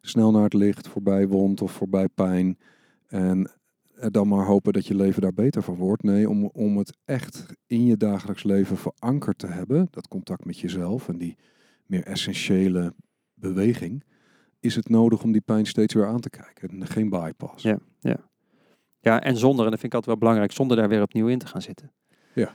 snel 0.00 0.30
naar 0.30 0.42
het 0.42 0.54
licht, 0.54 0.88
voorbij 0.88 1.28
wond 1.28 1.62
of 1.62 1.72
voorbij 1.72 2.08
pijn. 2.08 2.58
En 3.06 3.50
dan 4.10 4.28
maar 4.28 4.46
hopen 4.46 4.72
dat 4.72 4.86
je 4.86 4.94
leven 4.94 5.22
daar 5.22 5.34
beter 5.34 5.62
van 5.62 5.74
wordt. 5.74 6.02
Nee, 6.02 6.28
om, 6.28 6.44
om 6.44 6.76
het 6.76 6.96
echt 7.04 7.46
in 7.66 7.86
je 7.86 7.96
dagelijks 7.96 8.42
leven 8.42 8.76
verankerd 8.76 9.38
te 9.38 9.46
hebben, 9.46 9.88
dat 9.90 10.08
contact 10.08 10.44
met 10.44 10.58
jezelf 10.58 11.08
en 11.08 11.18
die 11.18 11.36
meer 11.86 12.04
essentiële 12.04 12.94
beweging, 13.42 14.04
is 14.60 14.74
het 14.74 14.88
nodig 14.88 15.22
om 15.22 15.32
die 15.32 15.40
pijn 15.40 15.66
steeds 15.66 15.94
weer 15.94 16.06
aan 16.06 16.20
te 16.20 16.30
kijken. 16.30 16.68
En 16.68 16.86
geen 16.86 17.08
bypass. 17.08 17.62
Ja. 17.62 17.78
Ja, 19.00 19.20
en 19.20 19.36
zonder, 19.36 19.64
en 19.64 19.70
dat 19.70 19.80
vind 19.80 19.92
ik 19.92 19.98
altijd 19.98 20.06
wel 20.06 20.16
belangrijk, 20.16 20.52
zonder 20.52 20.76
daar 20.76 20.88
weer 20.88 21.02
opnieuw 21.02 21.26
in 21.26 21.38
te 21.38 21.46
gaan 21.46 21.62
zitten. 21.62 21.92
Ja. 22.34 22.46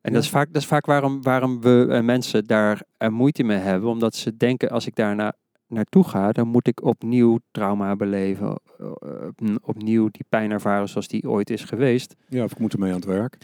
En 0.00 0.10
Ja. 0.10 0.10
dat 0.12 0.22
is 0.22 0.30
vaak, 0.30 0.52
dat 0.52 0.62
is 0.62 0.68
vaak 0.68 0.86
waarom, 0.86 1.22
waarom 1.22 1.60
we 1.60 1.86
eh, 1.90 2.02
mensen 2.02 2.44
daar 2.44 2.82
eh, 2.96 3.08
moeite 3.08 3.42
mee 3.42 3.58
hebben. 3.58 3.88
Omdat 3.88 4.14
ze 4.14 4.36
denken, 4.36 4.68
als 4.70 4.86
ik 4.86 4.94
daar 4.94 5.14
na, 5.14 5.32
naartoe 5.66 6.04
ga, 6.04 6.32
dan 6.32 6.48
moet 6.48 6.66
ik 6.66 6.82
opnieuw 6.84 7.38
trauma 7.50 7.96
beleven. 7.96 8.58
eh, 8.78 8.90
op- 9.26 9.40
opnieuw 9.62 10.08
die 10.10 10.24
pijn 10.28 10.50
ervaren 10.50 10.88
zoals 10.88 11.08
die 11.08 11.28
ooit 11.30 11.50
is 11.50 11.64
geweest. 11.64 12.16
Ja, 12.28 12.44
of 12.44 12.52
ik 12.52 12.58
moet 12.58 12.72
ermee 12.72 12.90
aan 12.90 12.96
het 12.96 13.04
werk. 13.04 13.36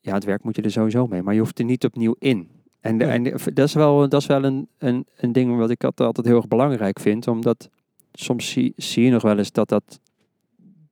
Ja, 0.00 0.14
het 0.14 0.24
werk 0.24 0.42
moet 0.42 0.56
je 0.56 0.62
er 0.62 0.70
sowieso 0.70 1.06
mee, 1.06 1.22
maar 1.22 1.34
je 1.34 1.40
hoeft 1.40 1.58
er 1.58 1.64
niet 1.64 1.84
opnieuw 1.84 2.14
in. 2.18 2.50
En, 2.82 2.98
de, 2.98 3.04
en 3.04 3.22
de- 3.22 3.52
dat 3.52 3.66
is 3.68 3.74
wel, 3.74 4.08
dat 4.08 4.20
is 4.20 4.26
wel 4.26 4.44
een, 4.44 4.68
een, 4.78 5.06
een 5.16 5.32
ding 5.32 5.56
wat 5.56 5.70
ik 5.70 5.84
altijd, 5.84 6.26
heel 6.26 6.36
erg 6.36 6.48
belangrijk 6.48 6.98
vind. 7.00 7.28
Omdat 7.28 7.68
soms 8.12 8.50
zie, 8.50 8.72
zie 8.76 9.04
je 9.04 9.10
nog 9.10 9.22
wel 9.22 9.38
eens 9.38 9.52
dat 9.52 9.68
dat, 9.68 10.00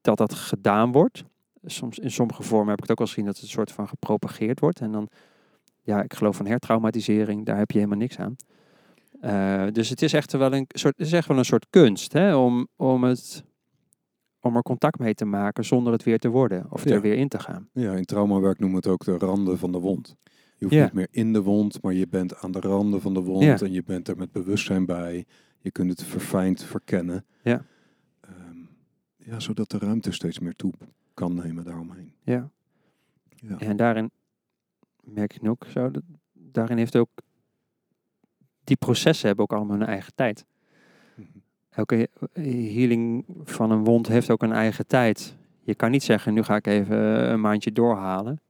dat 0.00 0.16
dat 0.18 0.34
gedaan 0.34 0.92
wordt. 0.92 1.24
Soms 1.64 1.98
in 1.98 2.10
sommige 2.10 2.42
vormen 2.42 2.68
heb 2.68 2.76
ik 2.76 2.82
het 2.82 2.90
ook 2.90 3.00
al 3.00 3.06
gezien 3.06 3.24
dat 3.24 3.34
het 3.34 3.42
een 3.42 3.50
soort 3.50 3.72
van 3.72 3.88
gepropageerd 3.88 4.60
wordt. 4.60 4.80
En 4.80 4.92
dan, 4.92 5.08
ja, 5.82 6.02
ik 6.02 6.14
geloof 6.14 6.36
van 6.36 6.46
hertraumatisering, 6.46 7.46
daar 7.46 7.56
heb 7.58 7.70
je 7.70 7.78
helemaal 7.78 7.98
niks 7.98 8.18
aan. 8.18 8.36
Eh, 9.20 9.66
dus 9.72 9.88
het 9.88 10.02
is 10.02 10.12
echt 10.12 10.32
wel 10.32 10.52
een 10.52 10.66
soort, 10.68 10.94
het 10.98 11.06
is 11.06 11.12
echt 11.12 11.28
wel 11.28 11.38
een 11.38 11.44
soort 11.44 11.66
kunst 11.70 12.12
hè, 12.12 12.34
om, 12.36 12.68
om, 12.76 13.04
het, 13.04 13.44
om 14.40 14.56
er 14.56 14.62
contact 14.62 14.98
mee 14.98 15.14
te 15.14 15.24
maken 15.24 15.64
zonder 15.64 15.92
het 15.92 16.02
weer 16.02 16.18
te 16.18 16.28
worden 16.28 16.66
of 16.70 16.84
Ja. 16.84 16.94
er 16.94 17.00
weer 17.00 17.14
in 17.14 17.28
te 17.28 17.38
gaan. 17.38 17.68
Ja, 17.72 17.92
in 17.92 18.04
traumawerk 18.04 18.58
noemen 18.58 18.80
we 18.82 18.88
het 18.88 18.94
ook 18.98 19.04
de 19.20 19.26
randen 19.26 19.58
van 19.58 19.72
de 19.72 19.78
wond. 19.78 20.16
Je 20.60 20.66
hoeft 20.66 20.80
niet 20.80 20.92
meer 20.92 21.08
in 21.10 21.32
de 21.32 21.42
wond, 21.42 21.82
maar 21.82 21.92
je 21.92 22.08
bent 22.08 22.36
aan 22.36 22.52
de 22.52 22.60
randen 22.60 23.00
van 23.00 23.14
de 23.14 23.20
wond 23.20 23.62
en 23.62 23.72
je 23.72 23.82
bent 23.82 24.08
er 24.08 24.16
met 24.16 24.32
bewustzijn 24.32 24.86
bij. 24.86 25.26
Je 25.58 25.70
kunt 25.70 25.90
het 25.90 26.02
verfijnd 26.02 26.64
verkennen. 26.64 27.24
Ja. 27.42 27.64
Ehm, 28.20 28.58
ja, 29.16 29.40
zodat 29.40 29.70
de 29.70 29.78
ruimte 29.78 30.12
steeds 30.12 30.38
meer 30.38 30.56
toe 30.56 30.72
kan 31.14 31.34
nemen 31.34 31.64
daaromheen. 31.64 32.12
Ja. 32.22 32.50
Ja. 33.28 33.58
En 33.58 33.76
daarin 33.76 34.10
merk 35.00 35.34
ik 35.34 35.42
nu 35.42 35.48
ook 35.48 35.66
zo, 35.68 35.90
dat, 35.90 36.02
daarin 36.32 36.78
heeft 36.78 36.96
ook, 36.96 37.10
die 38.64 38.76
processen 38.76 39.26
hebben 39.26 39.44
ook 39.44 39.52
allemaal 39.52 39.78
hun 39.78 39.86
eigen 39.86 40.14
tijd. 40.14 40.44
Mhm. 41.14 41.28
Elke 41.70 42.08
healing 42.32 43.24
van 43.44 43.70
een 43.70 43.84
wond 43.84 44.08
heeft 44.08 44.30
ook 44.30 44.42
een 44.42 44.52
eigen 44.52 44.86
tijd. 44.86 45.36
Je 45.62 45.74
kan 45.74 45.90
niet 45.90 46.02
zeggen, 46.02 46.34
nu 46.34 46.42
ga 46.42 46.56
ik 46.56 46.66
even 46.66 47.30
een 47.30 47.40
maandje 47.40 47.72
doorhalen. 47.72 48.40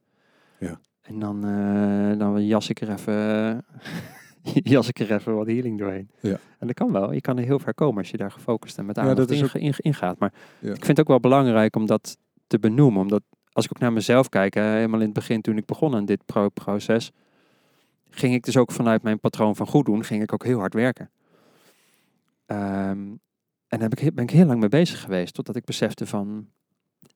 Ja. 0.59 0.81
En 1.11 1.19
dan, 1.19 1.45
eh, 1.45 2.19
dan 2.19 2.47
jas 2.47 2.69
ik 2.69 2.81
er 2.81 2.91
even, 2.91 3.65
jas 4.75 4.89
ik 4.89 4.99
er 4.99 5.13
even 5.13 5.35
wat 5.35 5.47
healing 5.47 5.79
doorheen. 5.79 6.11
Ja. 6.21 6.39
En 6.59 6.67
dat 6.67 6.77
kan 6.77 6.93
wel. 6.93 7.13
Je 7.13 7.21
kan 7.21 7.39
er 7.39 7.45
heel 7.45 7.59
ver 7.59 7.75
komen 7.75 7.99
als 7.99 8.11
je 8.11 8.17
daar 8.17 8.31
gefocust 8.31 8.79
en 8.79 8.87
met 8.87 8.99
aandacht 8.99 9.31
in, 9.31 9.53
in, 9.53 9.75
ingaat. 9.77 10.19
Maar 10.19 10.33
Ja. 10.59 10.69
ik 10.69 10.85
vind 10.85 10.87
het 10.87 11.01
ook 11.01 11.09
wel 11.09 11.21
belangrijk 11.21 11.77
om 11.77 11.87
dat 11.87 12.17
te 12.47 12.59
benoemen. 12.59 13.01
Omdat 13.01 13.23
als 13.53 13.65
ik 13.65 13.71
ook 13.75 13.79
naar 13.79 13.93
mezelf 13.93 14.29
kijk, 14.29 14.55
hè, 14.55 14.63
helemaal 14.63 14.99
in 15.01 15.05
het 15.05 15.15
begin 15.15 15.41
toen 15.41 15.57
ik 15.57 15.67
begon 15.67 15.95
aan 15.95 16.05
dit 16.05 16.25
pro 16.27 16.49
proces, 16.49 17.13
ging 18.11 18.35
ik 18.35 18.45
dus 18.45 18.57
ook 18.57 18.73
vanuit 18.73 19.03
mijn 19.03 19.21
patroon 19.21 19.57
van 19.57 19.67
goed 19.67 19.85
doen, 19.87 20.05
ging 20.05 20.23
ik 20.23 20.33
ook 20.33 20.45
heel 20.45 20.59
hard 20.59 20.75
werken. 20.75 21.11
Ehm, 22.47 22.99
en 23.69 23.79
daar 23.79 23.81
heb 23.81 23.95
ik, 23.95 24.15
ben 24.15 24.25
ik 24.25 24.31
heel 24.31 24.47
lang 24.47 24.61
mee 24.61 24.69
bezig 24.69 25.01
geweest, 25.01 25.35
totdat 25.35 25.57
ik 25.57 25.65
besefte 25.65 26.07
van, 26.07 26.49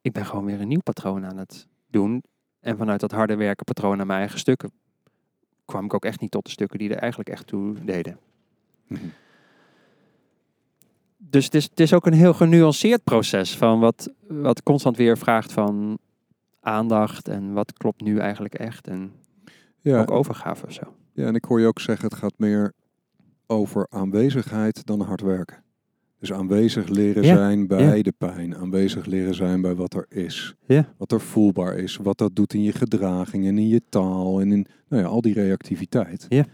ik 0.01 0.13
ben 0.13 0.27
gewoon 0.27 0.45
weer 0.45 0.61
een 0.61 0.69
nieuw 0.69 0.83
patroon 0.83 1.25
aan 1.25 1.37
het 1.37 1.69
doen. 1.87 2.23
En 2.65 2.77
vanuit 2.77 3.01
dat 3.01 3.11
harde 3.13 3.37
werken 3.37 3.65
patroon 3.65 3.97
naar 3.97 4.07
mijn 4.07 4.19
eigen 4.19 4.39
stukken, 4.39 4.73
kwam 5.65 5.85
ik 5.85 5.95
ook 5.95 6.05
echt 6.05 6.21
niet 6.21 6.31
tot 6.31 6.45
de 6.45 6.51
stukken 6.51 6.79
die 6.79 6.91
er 6.91 6.97
eigenlijk 6.99 7.29
echt 7.29 7.47
toe 7.47 7.85
deden. 7.85 8.19
Mhm. 8.87 9.05
Dus 11.17 11.45
het 11.45 11.55
is, 11.55 11.65
het 11.65 11.81
is 11.81 11.93
ook 11.93 12.07
een 12.07 12.13
heel 12.13 12.35
genuanceerd 12.35 13.05
proces 13.05 13.57
van 13.57 13.81
wat, 13.81 14.11
wat 14.29 14.63
constant 14.63 14.97
weer 14.97 15.19
vraagt 15.19 15.53
van 15.53 15.99
aandacht 16.61 17.29
en 17.29 17.53
wat 17.53 17.73
klopt 17.73 18.01
nu 18.03 18.19
eigenlijk 18.19 18.55
echt 18.55 18.89
en 18.89 19.13
Ja, 19.81 20.01
ook 20.01 20.11
overgave 20.11 20.67
of 20.67 20.73
zo. 20.73 20.95
ja, 21.13 21.27
en 21.27 21.35
ik 21.35 21.45
hoor 21.45 21.61
je 21.61 21.67
ook 21.67 21.81
zeggen, 21.81 22.09
het 22.09 22.19
gaat 22.19 22.35
meer 22.37 22.73
over 23.47 23.87
aanwezigheid 23.91 24.87
dan 24.87 25.01
hard 25.01 25.21
werken. 25.21 25.64
Dus 26.25 26.33
aanwezig 26.37 26.89
leren 26.89 27.23
Ja, 27.23 27.35
zijn 27.37 27.67
bij 27.67 27.97
ja. 27.97 28.03
de 28.03 28.13
pijn. 28.19 28.57
Aanwezig 28.57 29.07
leren 29.07 29.35
zijn 29.35 29.61
bij 29.61 29.75
wat 29.75 29.95
er 29.95 30.07
is. 30.09 30.55
Ja. 30.67 30.95
Wat 30.97 31.13
er 31.13 31.21
voelbaar 31.21 31.79
is. 31.79 31.97
Wat 31.97 32.19
dat 32.19 32.37
doet 32.37 32.55
in 32.55 32.63
je 32.63 32.73
gedraging 32.73 33.47
en 33.47 33.59
in 33.59 33.69
je 33.69 33.83
taal. 33.89 34.41
En 34.41 34.53
in 34.53 34.67
nou 34.89 35.03
ja, 35.03 35.09
al 35.09 35.21
die 35.21 35.33
reactiviteit. 35.35 36.27
Ja. 36.29 36.47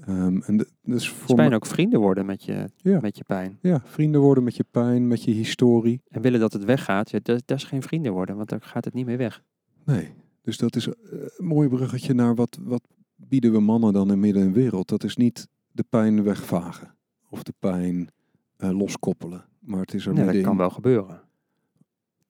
Ehm, 0.00 0.40
en 0.42 0.56
de- 0.56 0.68
dus 0.82 1.10
voor 1.10 1.36
me- 1.36 1.54
ook 1.54 1.66
vrienden 1.66 2.00
worden 2.00 2.26
met 2.26 2.44
je, 2.44 2.68
Ja. 2.76 3.00
met 3.00 3.16
je 3.16 3.24
pijn. 3.24 3.58
ja, 3.62 3.82
vrienden 3.84 4.20
worden 4.20 4.44
met 4.44 4.56
je 4.56 4.64
pijn, 4.70 5.08
met 5.08 5.22
je 5.22 5.30
historie. 5.30 6.00
En 6.08 6.20
willen 6.22 6.40
dat 6.40 6.52
het 6.52 6.64
weggaat, 6.64 7.10
ja, 7.10 7.18
dat, 7.22 7.42
dat 7.44 7.56
is 7.56 7.64
geen 7.64 7.82
vrienden 7.82 8.12
worden, 8.12 8.36
want 8.36 8.48
dan 8.48 8.60
gaat 8.62 8.84
het 8.84 8.94
niet 8.94 9.06
meer 9.06 9.18
weg. 9.18 9.42
Nee. 9.84 10.08
Dus 10.42 10.56
dat 10.58 10.76
is 10.76 10.86
eh, 10.88 10.92
een 11.36 11.46
mooi 11.46 11.68
bruggetje 11.68 12.14
naar 12.14 12.34
wat, 12.34 12.58
wat 12.62 12.82
bieden 13.16 13.52
we 13.52 13.60
mannen 13.60 13.92
dan 13.92 14.10
in 14.12 14.20
midden 14.20 14.42
in 14.42 14.52
de 14.52 14.60
wereld. 14.60 14.88
Dat 14.88 15.04
is 15.04 15.16
niet 15.16 15.48
de 15.72 15.84
pijn 15.88 16.22
wegvagen. 16.22 16.94
Of 17.30 17.42
de 17.42 17.54
pijn 17.58 18.08
eh, 18.56 18.70
loskoppelen. 18.78 19.44
Maar 19.60 19.80
het 19.80 19.94
is 19.94 20.06
er 20.06 20.12
Nee, 20.12 20.26
dat 20.32 20.42
kan 20.42 20.56
wel 20.56 20.70
gebeuren. 20.70 21.20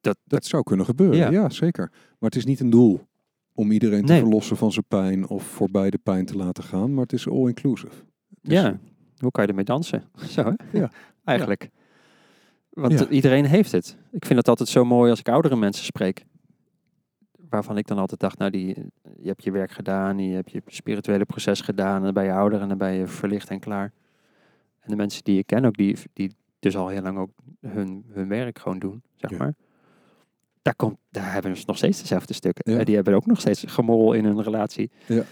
Dat, 0.01 0.17
Dat 0.25 0.45
zou 0.45 0.63
kunnen 0.63 0.87
gebeuren, 0.87 1.17
Ja. 1.19 1.31
ja. 1.31 1.49
zeker. 1.51 1.89
Maar 1.93 2.31
het 2.31 2.37
is 2.37 2.45
niet 2.45 2.61
een 2.61 2.71
doel 2.71 3.07
om 3.55 3.71
iedereen 3.71 4.05
te 4.05 4.13
Nee. 4.13 4.21
verlossen 4.21 4.57
van 4.57 4.73
zijn 4.73 4.85
pijn 4.89 5.29
of 5.29 5.43
voorbij 5.45 5.91
de 5.91 5.99
pijn 5.99 6.27
te 6.27 6.37
laten 6.37 6.65
gaan, 6.65 6.95
maar 6.95 7.03
het 7.03 7.13
is 7.13 7.29
all-inclusive. 7.29 7.95
Is- 8.43 8.53
ja, 8.53 8.79
hoe 9.19 9.31
kan 9.31 9.43
je 9.45 9.49
ermee 9.49 9.65
dansen? 9.65 10.03
Zo 10.35 10.43
hè? 10.57 10.79
Ja. 10.79 10.91
Eigenlijk. 11.25 11.71
Want 12.71 12.99
Ja. 12.99 13.09
iedereen 13.09 13.45
heeft 13.45 13.73
het. 13.73 13.97
Ik 14.11 14.25
vind 14.25 14.39
het 14.39 14.49
altijd 14.49 14.69
zo 14.69 14.85
mooi 14.85 15.11
als 15.11 15.19
ik 15.21 15.29
oudere 15.29 15.57
mensen 15.57 15.85
spreek. 15.85 16.25
Waarvan 17.49 17.77
ik 17.77 17.87
dan 17.87 17.99
altijd 17.99 18.21
dacht, 18.21 18.39
nou, 18.39 18.51
die, 18.51 18.67
je 19.21 19.29
hebt 19.29 19.45
je 19.45 19.51
werk 19.51 19.71
gedaan, 19.71 20.19
je 20.19 20.35
hebt 20.35 20.51
je 20.51 20.63
spirituele 20.67 21.25
proces 21.25 21.61
gedaan, 21.61 21.97
en 21.97 22.03
dan 22.03 22.13
ben 22.15 22.25
je 22.25 22.33
ouder 22.33 22.61
en 22.61 22.69
dan 22.69 22.79
ben 22.79 22.93
je 22.93 23.07
verlicht 23.07 23.51
en 23.51 23.61
klaar. 23.61 23.93
En 24.87 24.93
de 24.93 24.97
mensen 24.97 25.25
die 25.25 25.39
ik 25.39 25.47
ken 25.47 25.65
ook, 25.65 25.77
die, 25.77 25.97
die 26.13 26.37
dus 26.59 26.77
al 26.77 26.89
heel 26.89 27.03
lang 27.03 27.19
ook 27.19 27.31
hun, 27.61 28.05
hun 28.13 28.29
werk 28.29 28.59
gewoon 28.59 28.79
doen, 28.79 29.03
zeg 29.15 29.31
Ja. 29.31 29.37
maar. 29.37 29.55
Daar, 30.63 30.75
komt, 30.75 30.97
daar 31.11 31.33
hebben 31.33 31.57
ze 31.57 31.65
nog 31.67 31.77
steeds 31.77 32.01
dezelfde 32.01 32.35
stukken. 32.35 32.73
Ja. 32.73 32.79
En 32.79 32.85
die 32.85 32.95
hebben 32.95 33.15
ook 33.15 33.27
nog 33.27 33.41
steeds 33.41 33.65
gemorrel 33.67 34.13
in 34.13 34.25
hun 34.25 34.43
relatie. 34.43 34.91
Ja. 35.07 35.23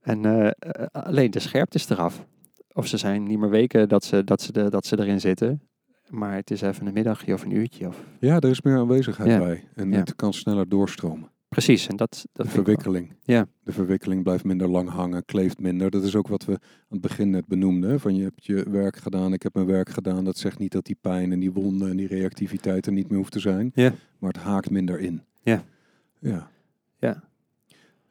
En 0.00 0.24
eh, 0.24 0.46
eh, 0.46 0.86
alleen 0.92 1.30
de 1.30 1.38
scherpte 1.38 1.76
is 1.76 1.88
eraf. 1.88 2.26
Of 2.72 2.86
ze 2.86 2.96
zijn 2.96 3.22
niet 3.22 3.38
meer 3.38 3.50
weken 3.50 3.88
dat 3.88 4.04
ze, 4.04 4.24
dat, 4.24 4.42
ze 4.42 4.52
de, 4.52 4.70
dat 4.70 4.86
ze 4.86 4.98
erin 4.98 5.20
zitten. 5.20 5.60
Maar 6.08 6.34
het 6.34 6.50
is 6.50 6.60
even 6.60 6.86
een 6.86 6.92
middagje 6.92 7.32
of 7.32 7.42
een 7.44 7.50
uurtje. 7.56 7.86
Of... 7.88 8.04
Ja, 8.20 8.40
er 8.40 8.50
is 8.50 8.60
meer 8.62 8.76
aanwezigheid 8.76 9.38
bij 9.38 9.64
en 9.74 9.92
het 9.92 10.16
kan 10.16 10.32
sneller 10.32 10.68
doorstromen. 10.68 11.30
Precies, 11.48 11.86
en 11.86 11.96
dat, 11.96 12.26
dat 12.32 12.46
De 12.46 12.52
verwikkeling. 12.52 13.12
Ja. 13.22 13.46
De 13.62 13.72
verwikkeling 13.72 14.22
blijft 14.22 14.44
minder 14.44 14.68
lang 14.68 14.88
hangen, 14.88 15.24
kleeft 15.24 15.58
minder. 15.58 15.90
Dat 15.90 16.02
is 16.02 16.16
ook 16.16 16.28
wat 16.28 16.44
we 16.44 16.52
aan 16.52 16.58
het 16.88 17.00
begin 17.00 17.30
net 17.30 17.46
benoemden. 17.46 18.00
Van 18.00 18.14
je 18.14 18.22
hebt 18.22 18.44
je 18.44 18.70
werk 18.70 18.96
gedaan, 18.96 19.32
ik 19.32 19.42
heb 19.42 19.54
mijn 19.54 19.66
werk 19.66 19.88
gedaan. 19.88 20.24
Dat 20.24 20.38
zegt 20.38 20.58
niet 20.58 20.72
dat 20.72 20.84
die 20.84 20.98
pijn 21.00 21.32
en 21.32 21.40
die 21.40 21.52
wonden 21.52 21.90
en 21.90 21.96
die 21.96 22.06
reactiviteit 22.06 22.86
er 22.86 22.92
niet 22.92 23.08
meer 23.08 23.18
hoeft 23.18 23.32
te 23.32 23.40
zijn. 23.40 23.70
Ja. 23.74 23.92
Maar 24.18 24.32
het 24.32 24.42
haakt 24.42 24.70
minder 24.70 25.00
in. 25.00 25.22
Ja. 25.42 25.64
Ja. 26.18 26.50
Ja. 26.98 27.22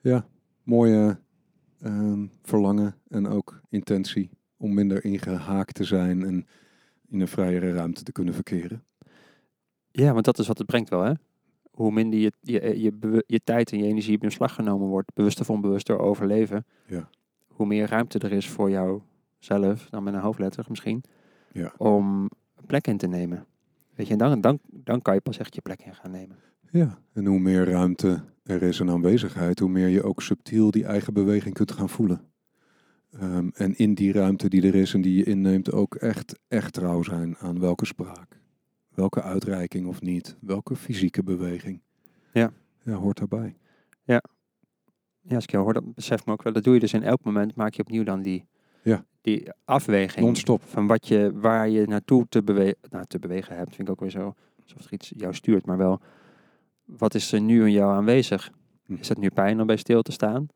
Ja, 0.01 0.25
mooie 0.63 1.19
ehm, 1.81 2.25
verlangen 2.43 2.95
en 3.07 3.27
ook 3.27 3.61
intentie 3.69 4.29
om 4.57 4.73
minder 4.73 5.05
ingehaakt 5.05 5.75
te 5.75 5.83
zijn 5.83 6.23
en 6.25 6.47
in 7.09 7.21
een 7.21 7.27
vrijere 7.27 7.73
ruimte 7.73 8.03
te 8.03 8.11
kunnen 8.11 8.33
verkeren. 8.33 8.83
Ja, 9.91 10.13
want 10.13 10.25
dat 10.25 10.39
is 10.39 10.47
wat 10.47 10.57
het 10.57 10.67
brengt 10.67 10.89
wel, 10.89 11.03
hè? 11.03 11.13
Hoe 11.75 11.91
minder 11.91 12.19
je, 12.19 12.31
je, 12.41 12.81
je, 12.81 13.23
je 13.27 13.41
tijd 13.43 13.71
en 13.71 13.77
je 13.77 13.85
energie 13.85 14.13
in 14.13 14.19
beslag 14.19 14.53
genomen 14.53 14.87
wordt, 14.87 15.13
bewust 15.13 15.39
of 15.39 15.49
onbewust 15.49 15.87
door 15.87 15.99
overleven, 15.99 16.65
Ja. 16.87 17.09
hoe 17.47 17.65
meer 17.65 17.89
ruimte 17.89 18.19
er 18.19 18.31
is 18.31 18.49
voor 18.49 18.69
jouzelf, 18.69 19.87
dan 19.89 20.03
met 20.03 20.13
een 20.13 20.19
hoofdletter 20.19 20.65
misschien, 20.69 21.03
Ja. 21.51 21.73
om 21.77 22.29
plek 22.65 22.87
in 22.87 22.97
te 22.97 23.07
nemen. 23.07 23.45
Weet 23.95 24.07
je, 24.07 24.13
en 24.13 24.19
dan, 24.19 24.41
dan, 24.41 24.59
dan 24.71 25.01
kan 25.01 25.13
je 25.13 25.21
pas 25.21 25.37
echt 25.37 25.55
je 25.55 25.61
plek 25.61 25.81
in 25.81 25.95
gaan 25.95 26.11
nemen. 26.11 26.35
Ja, 26.71 26.97
en 27.13 27.25
hoe 27.25 27.39
meer 27.39 27.69
ruimte 27.69 28.23
er 28.43 28.61
is 28.61 28.79
en 28.79 28.89
aanwezigheid, 28.89 29.59
hoe 29.59 29.69
meer 29.69 29.87
je 29.87 30.03
ook 30.03 30.21
subtiel 30.21 30.71
die 30.71 30.85
eigen 30.85 31.13
beweging 31.13 31.53
kunt 31.53 31.71
gaan 31.71 31.89
voelen. 31.89 32.21
Ehm, 33.11 33.49
en 33.53 33.77
in 33.77 33.93
die 33.93 34.11
ruimte 34.11 34.49
die 34.49 34.67
er 34.67 34.75
is 34.75 34.93
en 34.93 35.01
die 35.01 35.15
je 35.17 35.23
inneemt 35.23 35.71
ook 35.71 35.95
echt, 35.95 36.39
echt 36.47 36.73
trouw 36.73 37.03
zijn 37.03 37.35
aan 37.37 37.59
welke 37.59 37.85
spraak, 37.85 38.39
welke 38.95 39.21
uitreiking 39.21 39.87
of 39.87 40.01
niet, 40.01 40.37
welke 40.39 40.75
fysieke 40.75 41.23
beweging. 41.23 41.81
Ja. 42.33 42.51
Ja, 42.83 42.93
hoort 42.93 43.17
daarbij. 43.17 43.55
Ja, 44.03 44.21
als 45.29 45.43
ik 45.43 45.51
jou 45.51 45.63
hoor, 45.63 45.73
dat 45.73 45.93
besef 45.93 46.25
me 46.25 46.31
ook 46.31 46.43
wel. 46.43 46.53
Dat 46.53 46.63
doe 46.63 46.73
je 46.73 46.79
dus 46.79 46.93
in 46.93 47.03
elk 47.03 47.23
moment, 47.23 47.55
maak 47.55 47.73
je 47.73 47.81
opnieuw 47.81 48.03
dan 48.03 48.21
die, 48.21 48.45
Ja. 48.83 49.05
die 49.21 49.49
afweging. 49.65 50.25
Non-stop. 50.25 50.61
Van 50.63 50.87
wat 50.87 51.07
je, 51.07 51.31
waar 51.33 51.69
je 51.69 51.87
naartoe 51.87 52.25
te, 52.29 52.43
bewe 52.43 52.75
nou, 52.89 53.05
te 53.05 53.19
bewegen 53.19 53.55
hebt, 53.55 53.75
vind 53.75 53.87
ik 53.87 53.93
ook 53.93 53.99
weer 53.99 54.09
zo, 54.09 54.35
alsof 54.63 54.85
er 54.85 54.93
iets 54.93 55.11
jou 55.15 55.33
stuurt, 55.33 55.65
maar 55.65 55.77
wel 55.77 56.01
wat 56.85 57.13
is 57.13 57.31
er 57.31 57.41
nu 57.41 57.65
in 57.65 57.71
jou 57.71 57.93
aanwezig? 57.93 58.51
Hm. 58.85 58.95
Is 58.99 59.09
het 59.09 59.17
nu 59.17 59.29
pijn 59.29 59.61
om 59.61 59.67
bij 59.67 59.77
stil 59.77 60.01
te 60.01 60.11
staan? 60.11 60.47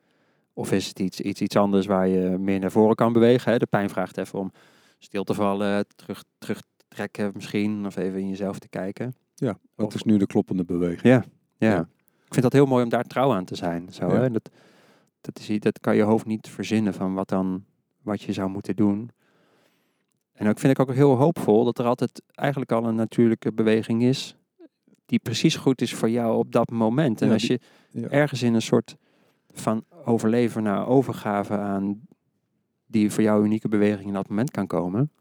Of 0.54 0.72
is 0.72 0.88
het 0.88 1.00
iets, 1.00 1.22
iets, 1.22 1.42
iets 1.42 1.56
anders 1.56 1.86
waar 1.86 2.08
je 2.08 2.38
meer 2.38 2.60
naar 2.60 2.72
voren 2.72 2.96
kan 2.96 3.14
bewegen? 3.14 3.52
Hè? 3.52 3.58
De 3.58 3.66
pijn 3.66 3.90
vraagt 3.90 4.18
even 4.18 4.40
om 4.40 4.52
stil 5.00 5.24
te 5.24 5.34
vallen, 5.34 5.86
terug, 5.96 6.24
terug 6.38 6.62
trekken 6.90 7.32
misschien, 7.34 7.86
of 7.86 7.96
even 7.98 8.20
in 8.20 8.30
jezelf 8.30 8.60
te 8.60 8.70
kijken. 8.70 9.14
Ja, 9.36 9.58
wat 9.76 9.88
Of- 9.88 9.96
is 9.96 10.04
nu 10.04 10.18
de 10.18 10.26
kloppende 10.28 10.64
beweging? 10.64 11.02
Ja, 11.02 11.24
ja. 11.58 11.70
Ja. 11.72 11.80
Ik 12.26 12.34
vind 12.36 12.42
dat 12.42 12.54
heel 12.54 12.66
mooi 12.66 12.84
om 12.84 12.90
daar 12.90 13.04
trouw 13.04 13.34
aan 13.34 13.46
te 13.46 13.56
zijn. 13.56 13.94
Zo, 13.94 14.08
Ja. 14.08 14.20
hè? 14.22 14.30
Dat, 14.32 14.50
dat, 15.22 15.40
is, 15.40 15.60
dat 15.60 15.80
kan 15.80 15.96
je 15.96 16.02
hoofd 16.02 16.26
niet 16.26 16.48
verzinnen 16.50 16.94
van 16.94 17.14
wat 17.14 17.28
dan 17.30 17.66
wat 18.02 18.22
je 18.22 18.34
zou 18.34 18.50
moeten 18.50 18.76
doen. 18.76 19.10
En 20.34 20.48
ook 20.48 20.60
vind 20.60 20.80
ik 20.80 20.90
ook 20.90 20.94
heel 20.96 21.16
hoopvol 21.16 21.64
dat 21.66 21.80
er 21.80 21.86
altijd 21.86 22.22
eigenlijk 22.36 22.72
al 22.72 22.86
een 22.86 22.96
natuurlijke 22.96 23.54
beweging 23.54 24.04
is 24.04 24.36
die 25.06 25.20
precies 25.20 25.56
goed 25.56 25.82
is 25.82 25.94
voor 25.94 26.10
jou 26.10 26.38
op 26.38 26.52
dat 26.52 26.70
moment. 26.70 27.22
En 27.22 27.28
Ja, 27.28 27.34
als 27.34 27.48
je 27.48 27.60
die- 27.92 28.02
Ja. 28.02 28.10
ergens 28.10 28.44
in 28.44 28.54
een 28.54 28.62
soort 28.62 28.96
van 29.52 29.84
overleven 30.06 30.64
naar 30.64 30.88
overgave 30.88 31.58
aan 31.58 32.02
die 32.86 33.12
voor 33.12 33.24
jou 33.24 33.46
unieke 33.46 33.68
beweging 33.68 34.08
in 34.08 34.14
dat 34.14 34.30
moment 34.30 34.52
kan 34.52 34.68
komen, 34.68 35.12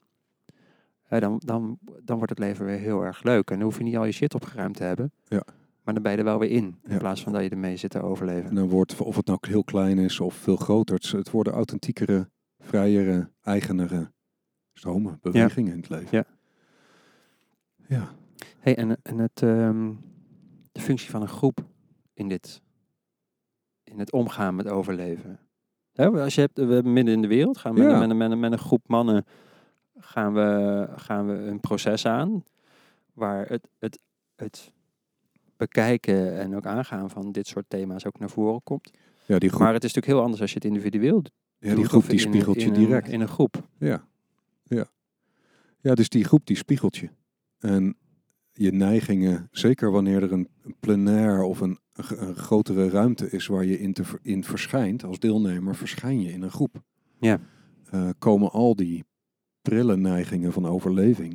dan, 1.09 1.41
dan, 1.45 1.79
dan 2.05 2.17
wordt 2.17 2.31
het 2.31 2.39
leven 2.39 2.65
weer 2.67 2.79
heel 2.79 3.03
erg 3.05 3.23
leuk. 3.23 3.51
En 3.51 3.57
dan 3.57 3.65
hoef 3.65 3.79
je 3.79 3.85
niet 3.85 3.97
al 3.97 4.05
je 4.05 4.13
shit 4.13 4.35
opgeruimd 4.35 4.77
te 4.77 4.83
hebben. 4.85 5.13
Ja. 5.25 5.43
Maar 5.83 5.95
dan 5.95 6.03
ben 6.03 6.13
je 6.13 6.19
er 6.19 6.25
wel 6.25 6.39
weer 6.39 6.51
in. 6.51 6.65
In 6.65 6.93
Ja. 6.93 6.97
plaats 6.99 7.23
van 7.23 7.33
dat 7.33 7.43
je 7.43 7.49
ermee 7.49 7.77
zit 7.77 7.91
te 7.91 8.03
overleven. 8.03 8.49
En 8.49 8.55
dan 8.55 8.69
wordt, 8.69 9.01
of 9.01 9.17
het 9.17 9.27
nou 9.27 9.39
heel 9.41 9.65
klein 9.65 9.99
is 9.99 10.21
of 10.21 10.35
veel 10.35 10.57
groter, 10.57 10.95
het, 10.95 11.11
het 11.11 11.31
worden 11.31 11.53
authentiekere, 11.53 12.29
vrijere, 12.59 13.31
eigenere 13.43 14.13
stromen, 14.73 15.19
bewegingen 15.23 15.73
in 15.73 15.79
het 15.79 15.89
leven. 15.89 16.09
Ja. 16.11 16.25
Ja. 17.89 18.09
Hey, 18.59 18.77
en, 18.77 18.97
en 19.03 19.19
het, 19.19 19.43
ehm, 19.43 19.93
de 20.73 20.81
functie 20.81 21.11
van 21.11 21.23
een 21.23 21.29
groep 21.29 21.59
in 22.15 22.29
dit, 22.29 22.63
in 23.85 23.99
het 23.99 24.13
omgaan 24.13 24.55
met 24.55 24.69
overleven. 24.69 25.41
Hè, 25.93 26.07
als 26.09 26.35
je 26.35 26.41
hebt, 26.41 26.59
we 26.59 26.73
hebben 26.75 26.93
midden 26.93 27.15
in 27.15 27.23
de 27.23 27.29
wereld, 27.29 27.59
gaan 27.59 27.75
we 27.75 27.81
met, 27.81 27.89
Ja. 27.91 27.95
een- 27.95 28.01
met, 28.01 28.11
een- 28.11 28.17
met, 28.19 28.31
een- 28.31 28.41
met 28.41 28.53
een 28.53 28.59
groep 28.59 28.89
mannen 28.89 29.25
gaan 30.01 30.35
we, 30.35 30.89
gaan 30.97 31.27
we 31.27 31.33
een 31.35 31.61
proces 31.61 32.07
aan 32.07 32.43
waar 33.13 33.47
het, 33.49 33.69
het, 33.79 33.99
het 34.37 34.73
bekijken 35.57 36.39
en 36.39 36.57
ook 36.57 36.67
aangaan 36.67 37.11
van 37.11 37.33
dit 37.33 37.47
soort 37.47 37.65
thema's 37.69 38.07
ook 38.07 38.19
naar 38.19 38.31
voren 38.31 38.63
komt. 38.63 38.91
Ja, 39.27 39.39
die 39.39 39.49
groep, 39.49 39.61
Maar 39.63 39.73
het 39.73 39.85
is 39.85 39.93
natuurlijk 39.95 40.15
heel 40.17 40.23
anders 40.23 40.41
als 40.41 40.51
je 40.51 40.57
het 40.57 40.65
individueel 40.65 41.23
doet. 41.23 41.31
ja, 41.59 41.75
die, 41.75 41.85
groep 41.85 42.03
die 42.09 42.11
in 42.21 42.27
een- 42.27 42.33
spiegelt 42.33 42.61
je 42.63 42.67
een- 42.69 42.73
direct. 42.75 43.09
In 43.09 43.21
een 43.21 43.29
groep. 43.29 43.69
Ja. 43.79 44.05
ja. 44.65 44.85
Ja, 45.81 45.95
dus 45.95 46.09
die 46.09 46.25
groep 46.25 46.47
die 46.47 46.57
spiegelt 46.57 46.97
je. 46.97 47.09
En 47.59 47.97
je 48.53 48.73
neigingen, 48.73 49.49
zeker 49.51 49.91
wanneer 49.91 50.23
er 50.23 50.33
een, 50.33 50.49
een 50.63 50.75
plenair 50.81 51.43
of 51.43 51.61
een, 51.61 51.79
grotere 52.35 52.89
ruimte 52.89 53.31
is 53.31 53.47
waar 53.47 53.65
je 53.65 53.79
in, 53.81 53.93
te, 53.93 54.03
in 54.23 54.45
verschijnt, 54.45 55.05
als 55.05 55.19
deelnemer 55.19 55.77
verschijn 55.77 56.21
je 56.21 56.33
in 56.33 56.43
een 56.43 56.51
groep. 56.51 56.83
Ja. 57.21 57.41
Eh, 57.91 58.09
komen 58.19 58.51
al 58.51 58.77
die 58.77 59.05
prille 59.69 59.97
neigingen 59.97 60.53
van 60.53 60.67
overleving, 60.67 61.31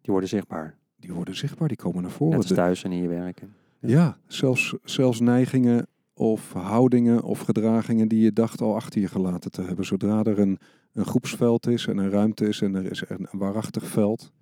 Die 0.00 0.10
worden 0.10 0.28
zichtbaar. 0.28 0.74
die 0.96 1.12
worden 1.12 1.36
zichtbaar, 1.36 1.68
die 1.68 1.76
komen 1.76 2.02
naar 2.02 2.10
voren. 2.10 2.38
Net 2.38 2.46
thuis 2.54 2.84
en 2.84 2.92
in 2.92 3.02
je 3.02 3.08
werk. 3.08 3.40
En- 3.40 3.54
Ja, 3.80 4.16
zelfs, 4.26 4.74
zelfs 4.84 5.20
neigingen 5.20 5.86
of 6.14 6.52
houdingen 6.52 7.22
of 7.22 7.40
gedragingen 7.40 8.08
die 8.08 8.20
je 8.20 8.32
dacht 8.32 8.60
al 8.60 8.74
achter 8.74 9.00
je 9.00 9.08
gelaten 9.08 9.50
te 9.50 9.62
hebben. 9.62 9.84
Zodra 9.84 10.22
er 10.22 10.38
een, 10.38 10.58
een 10.92 11.04
groepsveld 11.04 11.66
is 11.66 11.86
en 11.86 11.98
een 11.98 12.10
ruimte 12.10 12.46
is 12.48 12.60
en 12.62 12.74
er 12.74 12.90
is 12.90 13.02
een, 13.08 13.26
waarachtig 13.32 13.86
veld, 13.86 14.32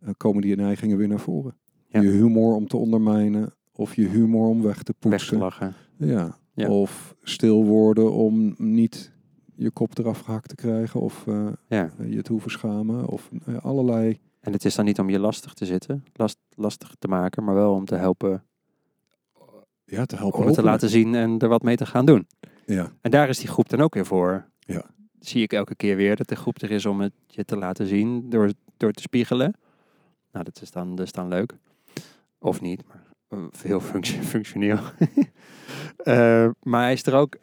eh, 0.00 0.08
komen 0.16 0.42
die 0.42 0.56
neigingen 0.56 0.96
weer 0.96 1.08
naar 1.08 1.20
voren. 1.20 1.56
Ja. 1.88 2.00
Je 2.00 2.08
humor 2.08 2.54
om 2.54 2.66
te 2.66 2.76
ondermijnen 2.76 3.54
of 3.72 3.94
je 3.94 4.08
humor 4.08 4.48
om 4.48 4.62
weg 4.62 4.82
te 4.82 4.94
Weg 4.98 5.00
te 5.02 5.08
poetsen. 5.08 5.38
lachen. 5.38 5.74
ja. 5.96 6.38
Ja. 6.56 6.68
Of 6.68 7.14
stil 7.22 7.64
worden 7.64 8.12
om 8.12 8.54
niet 8.58 9.12
je 9.54 9.70
kop 9.70 9.98
eraf 9.98 10.20
gehakt 10.20 10.48
te 10.48 10.54
krijgen 10.54 11.00
of 11.00 11.26
eh, 11.26 11.46
Ja. 11.66 11.90
je 12.06 12.22
te 12.22 12.32
hoeven 12.32 12.50
schamen. 12.50 13.06
Of 13.06 13.30
ja, 13.46 13.54
allerlei. 13.56 14.20
En 14.40 14.52
het 14.52 14.64
is 14.64 14.74
dan 14.74 14.84
niet 14.84 14.98
om 14.98 15.10
je 15.10 15.18
lastig 15.18 15.54
te 15.54 15.66
zitten, 15.66 16.04
last, 16.12 16.38
lastig 16.54 16.94
te 16.98 17.08
maken, 17.08 17.44
maar 17.44 17.54
wel 17.54 17.72
om 17.74 17.84
te 17.84 17.94
helpen, 17.94 18.44
Ja, 19.84 20.04
te 20.06 20.16
helpen 20.16 20.38
om 20.40 20.46
het 20.46 20.54
te 20.54 20.62
laten 20.62 20.88
zien 20.88 21.14
en 21.14 21.38
er 21.38 21.48
wat 21.48 21.62
mee 21.62 21.76
te 21.76 21.86
gaan 21.86 22.04
doen. 22.06 22.26
Ja, 22.66 22.92
En 23.00 23.10
daar 23.10 23.28
is 23.28 23.38
die 23.38 23.48
groep 23.48 23.68
dan 23.68 23.80
ook 23.80 23.94
weer 23.94 24.06
voor. 24.06 24.48
Ja. 24.58 24.84
Zie 25.20 25.42
ik 25.42 25.52
elke 25.52 25.74
keer 25.74 25.96
weer 25.96 26.16
dat 26.16 26.28
de 26.28 26.36
groep 26.36 26.62
er 26.62 26.70
is 26.70 26.86
om 26.86 27.00
het 27.00 27.12
je 27.26 27.44
te 27.44 27.56
laten 27.56 27.86
zien 27.86 28.30
door, 28.30 28.52
door 28.76 28.92
te 28.92 29.02
spiegelen. 29.02 29.54
Nou, 30.32 30.44
dat 30.44 30.60
is 30.62 30.70
dan, 30.70 30.94
dat 30.94 31.06
is 31.06 31.12
dan 31.12 31.28
leuk. 31.28 31.56
Of 32.38 32.60
niet, 32.60 32.82
maar 32.86 33.02
eh, 33.28 33.38
heel 33.62 33.80
function, 33.80 34.22
functioneel. 34.34 34.78
Eh, 35.96 36.48
maar 36.62 36.82
hij 36.82 36.92
is 36.92 37.06
er 37.06 37.14
ook, 37.14 37.34
eh, 37.34 37.40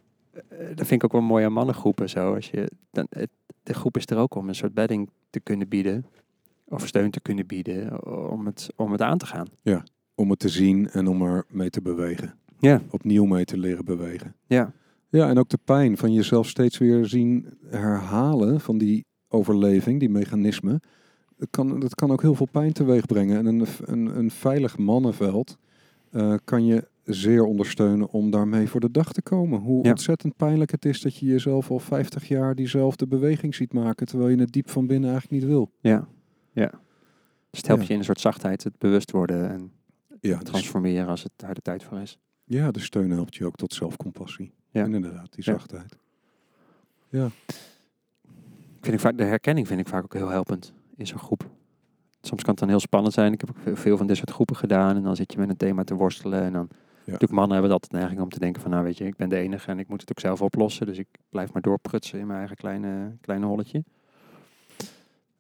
dat 0.76 0.88
vind 0.88 0.92
ik 0.92 1.04
ook 1.04 1.12
wel 1.12 1.22
mooi 1.22 1.46
aan 1.46 1.54
mannengroepen 1.54 2.10
zo. 2.10 2.36
Als 2.36 2.50
je, 2.50 2.72
dan, 2.92 3.08
het, 3.10 3.30
de 3.64 3.74
groep 3.74 3.98
is 3.98 4.06
er 4.06 4.18
ook 4.18 4.36
om 4.36 4.48
een 4.48 4.56
soort 4.56 4.74
bedding 4.74 5.10
te 5.30 5.40
kunnen 5.40 5.68
bieden. 5.68 6.06
Of 6.66 6.88
steun 6.88 7.12
te 7.12 7.22
kunnen 7.22 7.48
bieden 7.48 8.06
om 8.32 8.46
het, 8.46 8.70
om 8.76 8.92
het 8.92 9.02
aan 9.02 9.18
te 9.18 9.26
gaan. 9.26 9.48
om 10.16 10.30
het 10.30 10.40
te 10.40 10.50
zien 10.50 10.90
en 10.90 11.08
om 11.08 11.22
er 11.22 11.46
mee 11.50 11.70
te 11.70 11.82
bewegen. 11.82 12.34
Ja. 12.60 12.82
Opnieuw 12.90 13.26
mee 13.26 13.46
te 13.46 13.58
leren 13.58 13.86
bewegen. 13.86 14.36
Ja, 14.46 14.74
Ja, 15.10 15.30
en 15.30 15.38
ook 15.38 15.50
de 15.50 15.60
pijn 15.64 15.98
van 15.98 16.14
jezelf 16.14 16.48
steeds 16.48 16.78
weer 16.78 17.06
zien 17.06 17.58
herhalen 17.66 18.60
van 18.60 18.78
die 18.78 19.06
overleving, 19.28 20.00
die 20.00 20.10
mechanismen. 20.10 20.80
Dat 21.38 21.48
kan, 21.50 21.80
dat 21.80 21.96
kan 21.96 22.12
ook 22.12 22.22
heel 22.22 22.36
veel 22.36 22.48
pijn 22.52 22.74
teweeg 22.74 23.06
brengen. 23.06 23.38
En 23.38 23.46
een, 23.46 23.68
een, 23.86 24.18
een 24.18 24.32
veilig 24.32 24.78
mannenveld 24.78 25.58
eh, 26.12 26.34
kan 26.44 26.66
je 26.66 26.88
zeer 27.14 27.44
ondersteunen 27.44 28.10
om 28.10 28.32
daarmee 28.32 28.68
voor 28.70 28.80
de 28.80 28.92
dag 28.92 29.12
te 29.14 29.22
komen. 29.22 29.60
Hoe 29.60 29.84
Ja. 29.84 29.90
ontzettend 29.90 30.36
pijnlijk 30.36 30.72
het 30.72 30.86
is 30.86 31.02
dat 31.02 31.16
je 31.18 31.26
jezelf 31.26 31.72
al 31.72 31.80
50 31.80 32.28
jaar 32.28 32.56
diezelfde 32.56 33.08
beweging 33.08 33.56
ziet 33.56 33.74
maken, 33.74 34.06
terwijl 34.06 34.30
je 34.30 34.38
het 34.40 34.52
diep 34.52 34.70
van 34.70 34.88
binnen 34.88 35.10
eigenlijk 35.12 35.42
niet 35.42 35.52
wil. 35.52 35.72
ja, 35.80 36.08
ja. 36.52 36.70
Dus 37.50 37.60
het 37.60 37.68
helpt 37.68 37.82
Ja. 37.82 37.88
je 37.88 37.94
in 37.94 38.00
een 38.00 38.06
soort 38.06 38.20
zachtheid, 38.20 38.64
het 38.64 38.78
bewust 38.78 39.12
worden 39.12 39.50
en 39.52 39.72
Ja, 40.20 40.38
dus, 40.38 40.44
transformeren 40.50 41.08
als 41.08 41.24
het 41.24 41.32
daar 41.36 41.54
de 41.54 41.62
tijd 41.62 41.84
voor 41.84 42.00
is. 42.00 42.18
ja, 42.44 42.72
de 42.72 42.80
steun 42.80 43.12
helpt 43.12 43.36
je 43.36 43.46
ook 43.46 43.56
tot 43.56 43.74
zelfcompassie. 43.74 44.52
Ja. 44.70 44.84
En 44.84 44.94
inderdaad, 44.94 45.34
die 45.34 45.44
Ja. 45.46 45.52
zachtheid. 45.52 45.98
Vind 48.82 48.94
ik 48.96 49.00
vaak, 49.00 49.18
de 49.18 49.24
herkenning 49.24 49.68
vind 49.68 49.80
ik 49.80 49.88
vaak 49.88 50.04
ook 50.04 50.14
heel 50.14 50.30
helpend 50.30 50.74
in 50.96 51.08
zo'n 51.08 51.20
groep. 51.20 51.50
Soms 52.22 52.42
kan 52.42 52.50
het 52.52 52.60
dan 52.60 52.70
heel 52.70 52.80
spannend 52.80 53.14
zijn. 53.14 53.34
Ik 53.34 53.42
heb 53.42 53.50
ook 53.50 53.78
veel 53.78 53.98
van 53.98 54.08
dit 54.08 54.18
soort 54.18 54.32
groepen 54.32 54.56
gedaan. 54.56 54.96
En 54.96 55.04
dan 55.04 55.16
zit 55.16 55.32
je 55.34 55.40
met 55.40 55.50
een 55.50 55.58
thema 55.58 55.84
te 55.84 55.96
worstelen. 55.96 56.42
En 56.42 56.54
dan, 56.54 56.68
natuurlijk 57.06 57.32
mannen 57.32 57.52
hebben 57.52 57.72
dat 57.72 57.88
de 57.90 57.98
neiging 57.98 58.22
om 58.22 58.30
te 58.30 58.40
denken 58.40 58.62
van, 58.62 58.72
nou 58.72 58.84
weet 58.84 58.98
je, 58.98 59.06
ik 59.06 59.16
ben 59.16 59.30
de 59.30 59.38
enige 59.38 59.72
en 59.72 59.80
ik 59.80 59.88
moet 59.88 60.02
het 60.02 60.10
ook 60.12 60.20
zelf 60.20 60.42
oplossen. 60.42 60.86
Dus 60.86 60.98
ik 60.98 61.08
blijf 61.30 61.54
maar 61.54 61.62
doorprutsen 61.62 62.20
in 62.20 62.28
mijn 62.28 62.40
eigen 62.40 62.58
kleine, 62.58 63.18
kleine 63.22 63.46
holletje. 63.46 63.84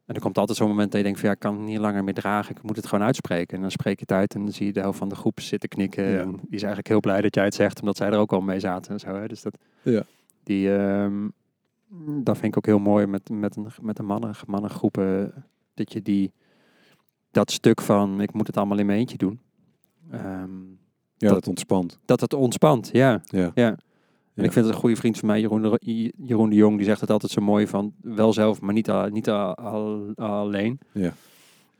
En 0.05 0.15
er 0.17 0.23
komt 0.23 0.37
altijd 0.37 0.57
zo'n 0.57 0.67
moment 0.67 0.87
dat 0.91 0.97
je 0.99 1.03
denkt 1.05 1.19
van, 1.19 1.29
ja, 1.29 1.35
ik 1.35 1.41
kan 1.41 1.55
het 1.57 1.65
niet 1.65 1.77
langer 1.77 2.03
meer 2.03 2.13
dragen. 2.13 2.55
Ik 2.55 2.61
moet 2.63 2.75
het 2.75 2.85
gewoon 2.87 3.05
uitspreken. 3.05 3.55
En 3.55 3.61
dan 3.61 3.71
spreek 3.71 3.95
je 3.95 4.01
het 4.01 4.11
uit 4.11 4.35
en 4.35 4.41
dan 4.43 4.51
zie 4.51 4.65
je 4.65 4.73
de 4.73 4.79
helft 4.79 4.97
van 4.97 5.09
de 5.09 5.15
groep 5.15 5.39
zitten 5.39 5.69
knikken. 5.69 6.03
Ja. 6.09 6.19
En 6.19 6.31
die 6.31 6.39
is 6.49 6.59
eigenlijk 6.63 6.87
heel 6.87 6.99
blij 6.99 7.21
dat 7.21 7.35
jij 7.35 7.43
het 7.43 7.53
zegt, 7.55 7.79
omdat 7.79 7.97
zij 7.97 8.07
er 8.07 8.17
ook 8.17 8.33
al 8.33 8.41
mee 8.41 8.59
zaten 8.59 8.91
en 8.91 8.99
zo. 8.99 9.15
Hè. 9.15 9.27
Dus 9.27 9.41
dat, 9.41 9.57
Ja. 9.81 10.03
die, 10.43 10.75
ehm, 10.77 11.27
dat 12.23 12.37
vind 12.37 12.51
ik 12.51 12.57
ook 12.57 12.65
heel 12.65 12.79
mooi 12.79 13.05
met, 13.05 13.29
met, 13.29 13.55
een, 13.55 13.67
met 13.81 13.99
een 13.99 14.05
mannen, 14.05 14.35
mannengroepen. 14.47 15.33
Dat 15.73 15.93
je 15.93 16.01
die, 16.01 16.31
dat 17.31 17.51
stuk 17.51 17.81
van, 17.81 18.21
ik 18.21 18.33
moet 18.33 18.47
het 18.47 18.57
allemaal 18.57 18.79
in 18.79 18.85
mijn 18.85 18.99
eentje 18.99 19.17
doen. 19.17 19.39
ehm, 20.11 20.49
Ja, 21.21 21.27
Dat- 21.27 21.37
dat 21.39 21.47
ontspant. 21.47 21.99
dat 22.05 22.21
het 22.21 22.33
ontspant, 22.33 22.89
ja. 22.91 23.21
Ja. 23.25 23.51
ja. 23.53 23.67
En 23.67 23.77
Ja. 24.33 24.43
ik 24.43 24.51
vind 24.51 24.65
het 24.65 24.73
een 24.75 24.79
goede 24.81 24.95
vriend 24.95 25.17
van 25.17 25.27
mij, 25.27 25.39
Jeroen 25.41 25.61
de, 25.61 26.11
Jeroen 26.17 26.49
de 26.49 26.55
Jong, 26.55 26.75
die 26.77 26.85
zegt 26.85 27.01
het 27.01 27.09
altijd 27.09 27.31
zo 27.31 27.41
mooi 27.41 27.67
van, 27.67 27.93
wel 28.01 28.33
zelf, 28.33 28.61
maar 28.61 28.73
niet, 28.73 28.89
al, 28.89 29.07
niet 29.07 29.29
al, 29.29 29.55
al- 29.55 30.13
alleen. 30.15 30.79
Ja. 30.93 31.13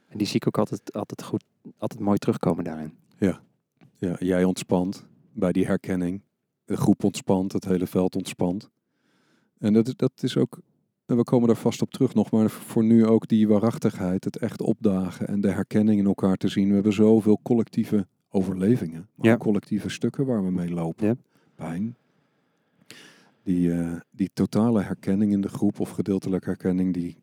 En 0.08 0.17
die 0.17 0.27
zie 0.27 0.36
ik 0.36 0.47
ook 0.47 0.58
altijd, 0.58 0.93
altijd 0.93 1.23
goed, 1.23 1.43
altijd 1.77 1.99
mooi 2.01 2.17
terugkomen 2.17 2.63
daarin. 2.63 2.93
Ja, 3.97 4.15
jij 4.19 4.43
ontspant 4.43 5.06
bij 5.34 5.51
die 5.51 5.65
herkenning. 5.65 6.21
De 6.65 6.77
groep 6.77 7.04
ontspant, 7.04 7.51
het 7.54 7.65
hele 7.65 7.88
veld 7.88 8.15
ontspant. 8.15 8.69
En 9.58 9.73
dat, 9.73 9.93
dat 9.95 10.12
is 10.21 10.38
ook, 10.38 10.60
en 11.06 11.17
we 11.17 11.23
komen 11.23 11.47
daar 11.47 11.58
vast 11.58 11.82
op 11.82 11.91
terug 11.91 12.13
nog, 12.13 12.32
maar 12.32 12.49
voor 12.49 12.84
nu 12.84 13.06
ook 13.06 13.27
die 13.27 13.47
waarachtigheid, 13.47 14.23
het 14.23 14.38
echt 14.38 14.62
opdagen 14.62 15.27
en 15.27 15.41
de 15.41 15.51
herkenning 15.51 15.99
in 15.99 16.06
elkaar 16.06 16.36
te 16.38 16.47
zien. 16.47 16.67
We 16.67 16.73
hebben 16.73 16.93
zoveel 16.93 17.39
collectieve 17.43 18.08
overlevingen, 18.32 19.08
maar 19.15 19.28
Ja. 19.28 19.38
collectieve 19.38 19.89
stukken 19.89 20.26
waar 20.26 20.44
we 20.46 20.52
mee 20.52 20.70
lopen. 20.70 21.08
Ja. 21.08 21.15
Pijn. 21.56 21.96
Die, 23.44 23.72
eh, 23.74 24.00
die 24.12 24.30
totale 24.34 24.82
herkenning 24.82 25.32
in 25.32 25.41
de 25.41 25.50
groep 25.50 25.80
of 25.80 25.89
gedeeltelijke 25.89 26.46
herkenning, 26.50 26.94
die, 26.94 27.17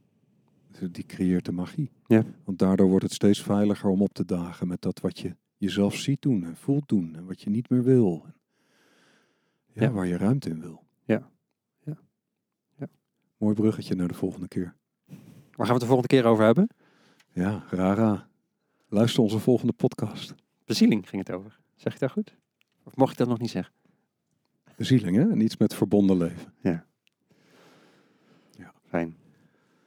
die 0.91 1.07
creëert 1.07 1.45
de 1.45 1.53
magie. 1.53 1.91
Ja. 2.07 2.25
Want 2.45 2.59
daardoor 2.59 2.89
wordt 2.89 3.05
het 3.05 3.13
steeds 3.15 3.43
veiliger 3.43 3.91
om 3.91 4.03
op 4.03 4.13
te 4.13 4.25
dagen 4.25 4.69
met 4.69 4.83
dat 4.83 5.01
wat 5.01 5.19
je 5.19 5.37
jezelf 5.57 5.95
ziet 5.95 6.23
doen 6.23 6.45
en 6.45 6.57
voelt 6.57 6.89
doen 6.89 7.17
en 7.17 7.27
wat 7.27 7.43
je 7.43 7.51
niet 7.51 7.71
meer 7.71 7.83
wil. 7.83 8.25
Ja, 9.73 9.83
Ja. 9.83 9.91
waar 9.91 10.07
je 10.07 10.17
ruimte 10.17 10.49
in 10.51 10.61
wil. 10.61 10.83
Ja. 11.05 11.31
Ja. 11.85 11.97
Ja. 12.77 12.87
Mooi 13.37 13.55
bruggetje 13.55 13.95
naar 13.95 14.09
de 14.09 14.15
volgende 14.15 14.49
keer. 14.49 14.75
Waar 15.07 15.67
gaan 15.67 15.67
we 15.67 15.73
het 15.73 15.81
de 15.81 15.87
volgende 15.87 16.07
keer 16.15 16.25
over 16.25 16.45
hebben? 16.45 16.69
Ja, 17.33 17.65
Rara. 17.71 18.29
Luister 18.89 19.23
onze 19.23 19.39
volgende 19.39 19.73
podcast. 19.73 20.35
Bezieling 20.69 21.09
ging 21.09 21.27
het 21.27 21.37
over. 21.37 21.59
Zeg 21.75 21.95
ik 21.95 22.01
dat 22.01 22.11
goed? 22.11 22.37
Of 22.85 22.97
mocht 22.97 23.13
ik 23.13 23.19
dat 23.19 23.29
nog 23.29 23.39
niet 23.39 23.51
zeggen? 23.51 23.75
Bezieling, 24.77 25.17
hè? 25.17 25.31
En 25.31 25.41
iets 25.41 25.57
met 25.57 25.75
verbonden 25.75 26.17
leven. 26.17 26.53
Fijn. 28.89 29.17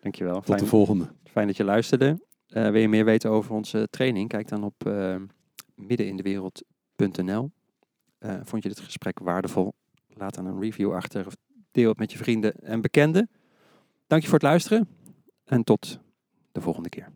Dankjewel. 0.02 0.36
Tot 0.36 0.46
Fijn, 0.46 0.60
de 0.60 0.66
volgende. 0.66 1.08
fijn 1.24 1.48
dat 1.48 1.58
je 1.58 1.64
luisterde. 1.64 2.26
Eh, 2.48 2.70
wil 2.70 2.82
je 2.82 2.88
meer 2.88 3.06
weten 3.06 3.30
over 3.30 3.52
onze 3.54 3.88
training? 3.90 4.30
Kijk 4.30 4.48
dan 4.48 4.64
op 4.64 4.86
eh 4.86 5.16
middenindewereld.nl. 5.76 7.52
Eh, 8.18 8.40
vond 8.44 8.64
je 8.64 8.70
dit 8.70 8.80
gesprek 8.80 9.20
waardevol? 9.20 9.74
Laat 10.08 10.36
dan 10.36 10.46
een 10.46 10.60
review 10.60 10.94
achter 10.94 11.26
of 11.26 11.36
deel 11.72 11.90
het 11.90 11.98
met 11.98 12.12
je 12.12 12.18
vrienden 12.18 12.54
en 12.54 12.82
bekenden. 12.82 13.30
Dank 14.08 14.22
je 14.22 14.28
voor 14.28 14.38
het 14.40 14.48
luisteren 14.48 14.88
en 15.46 15.64
tot 15.64 16.00
de 16.52 16.62
volgende 16.62 16.90
keer. 16.90 17.12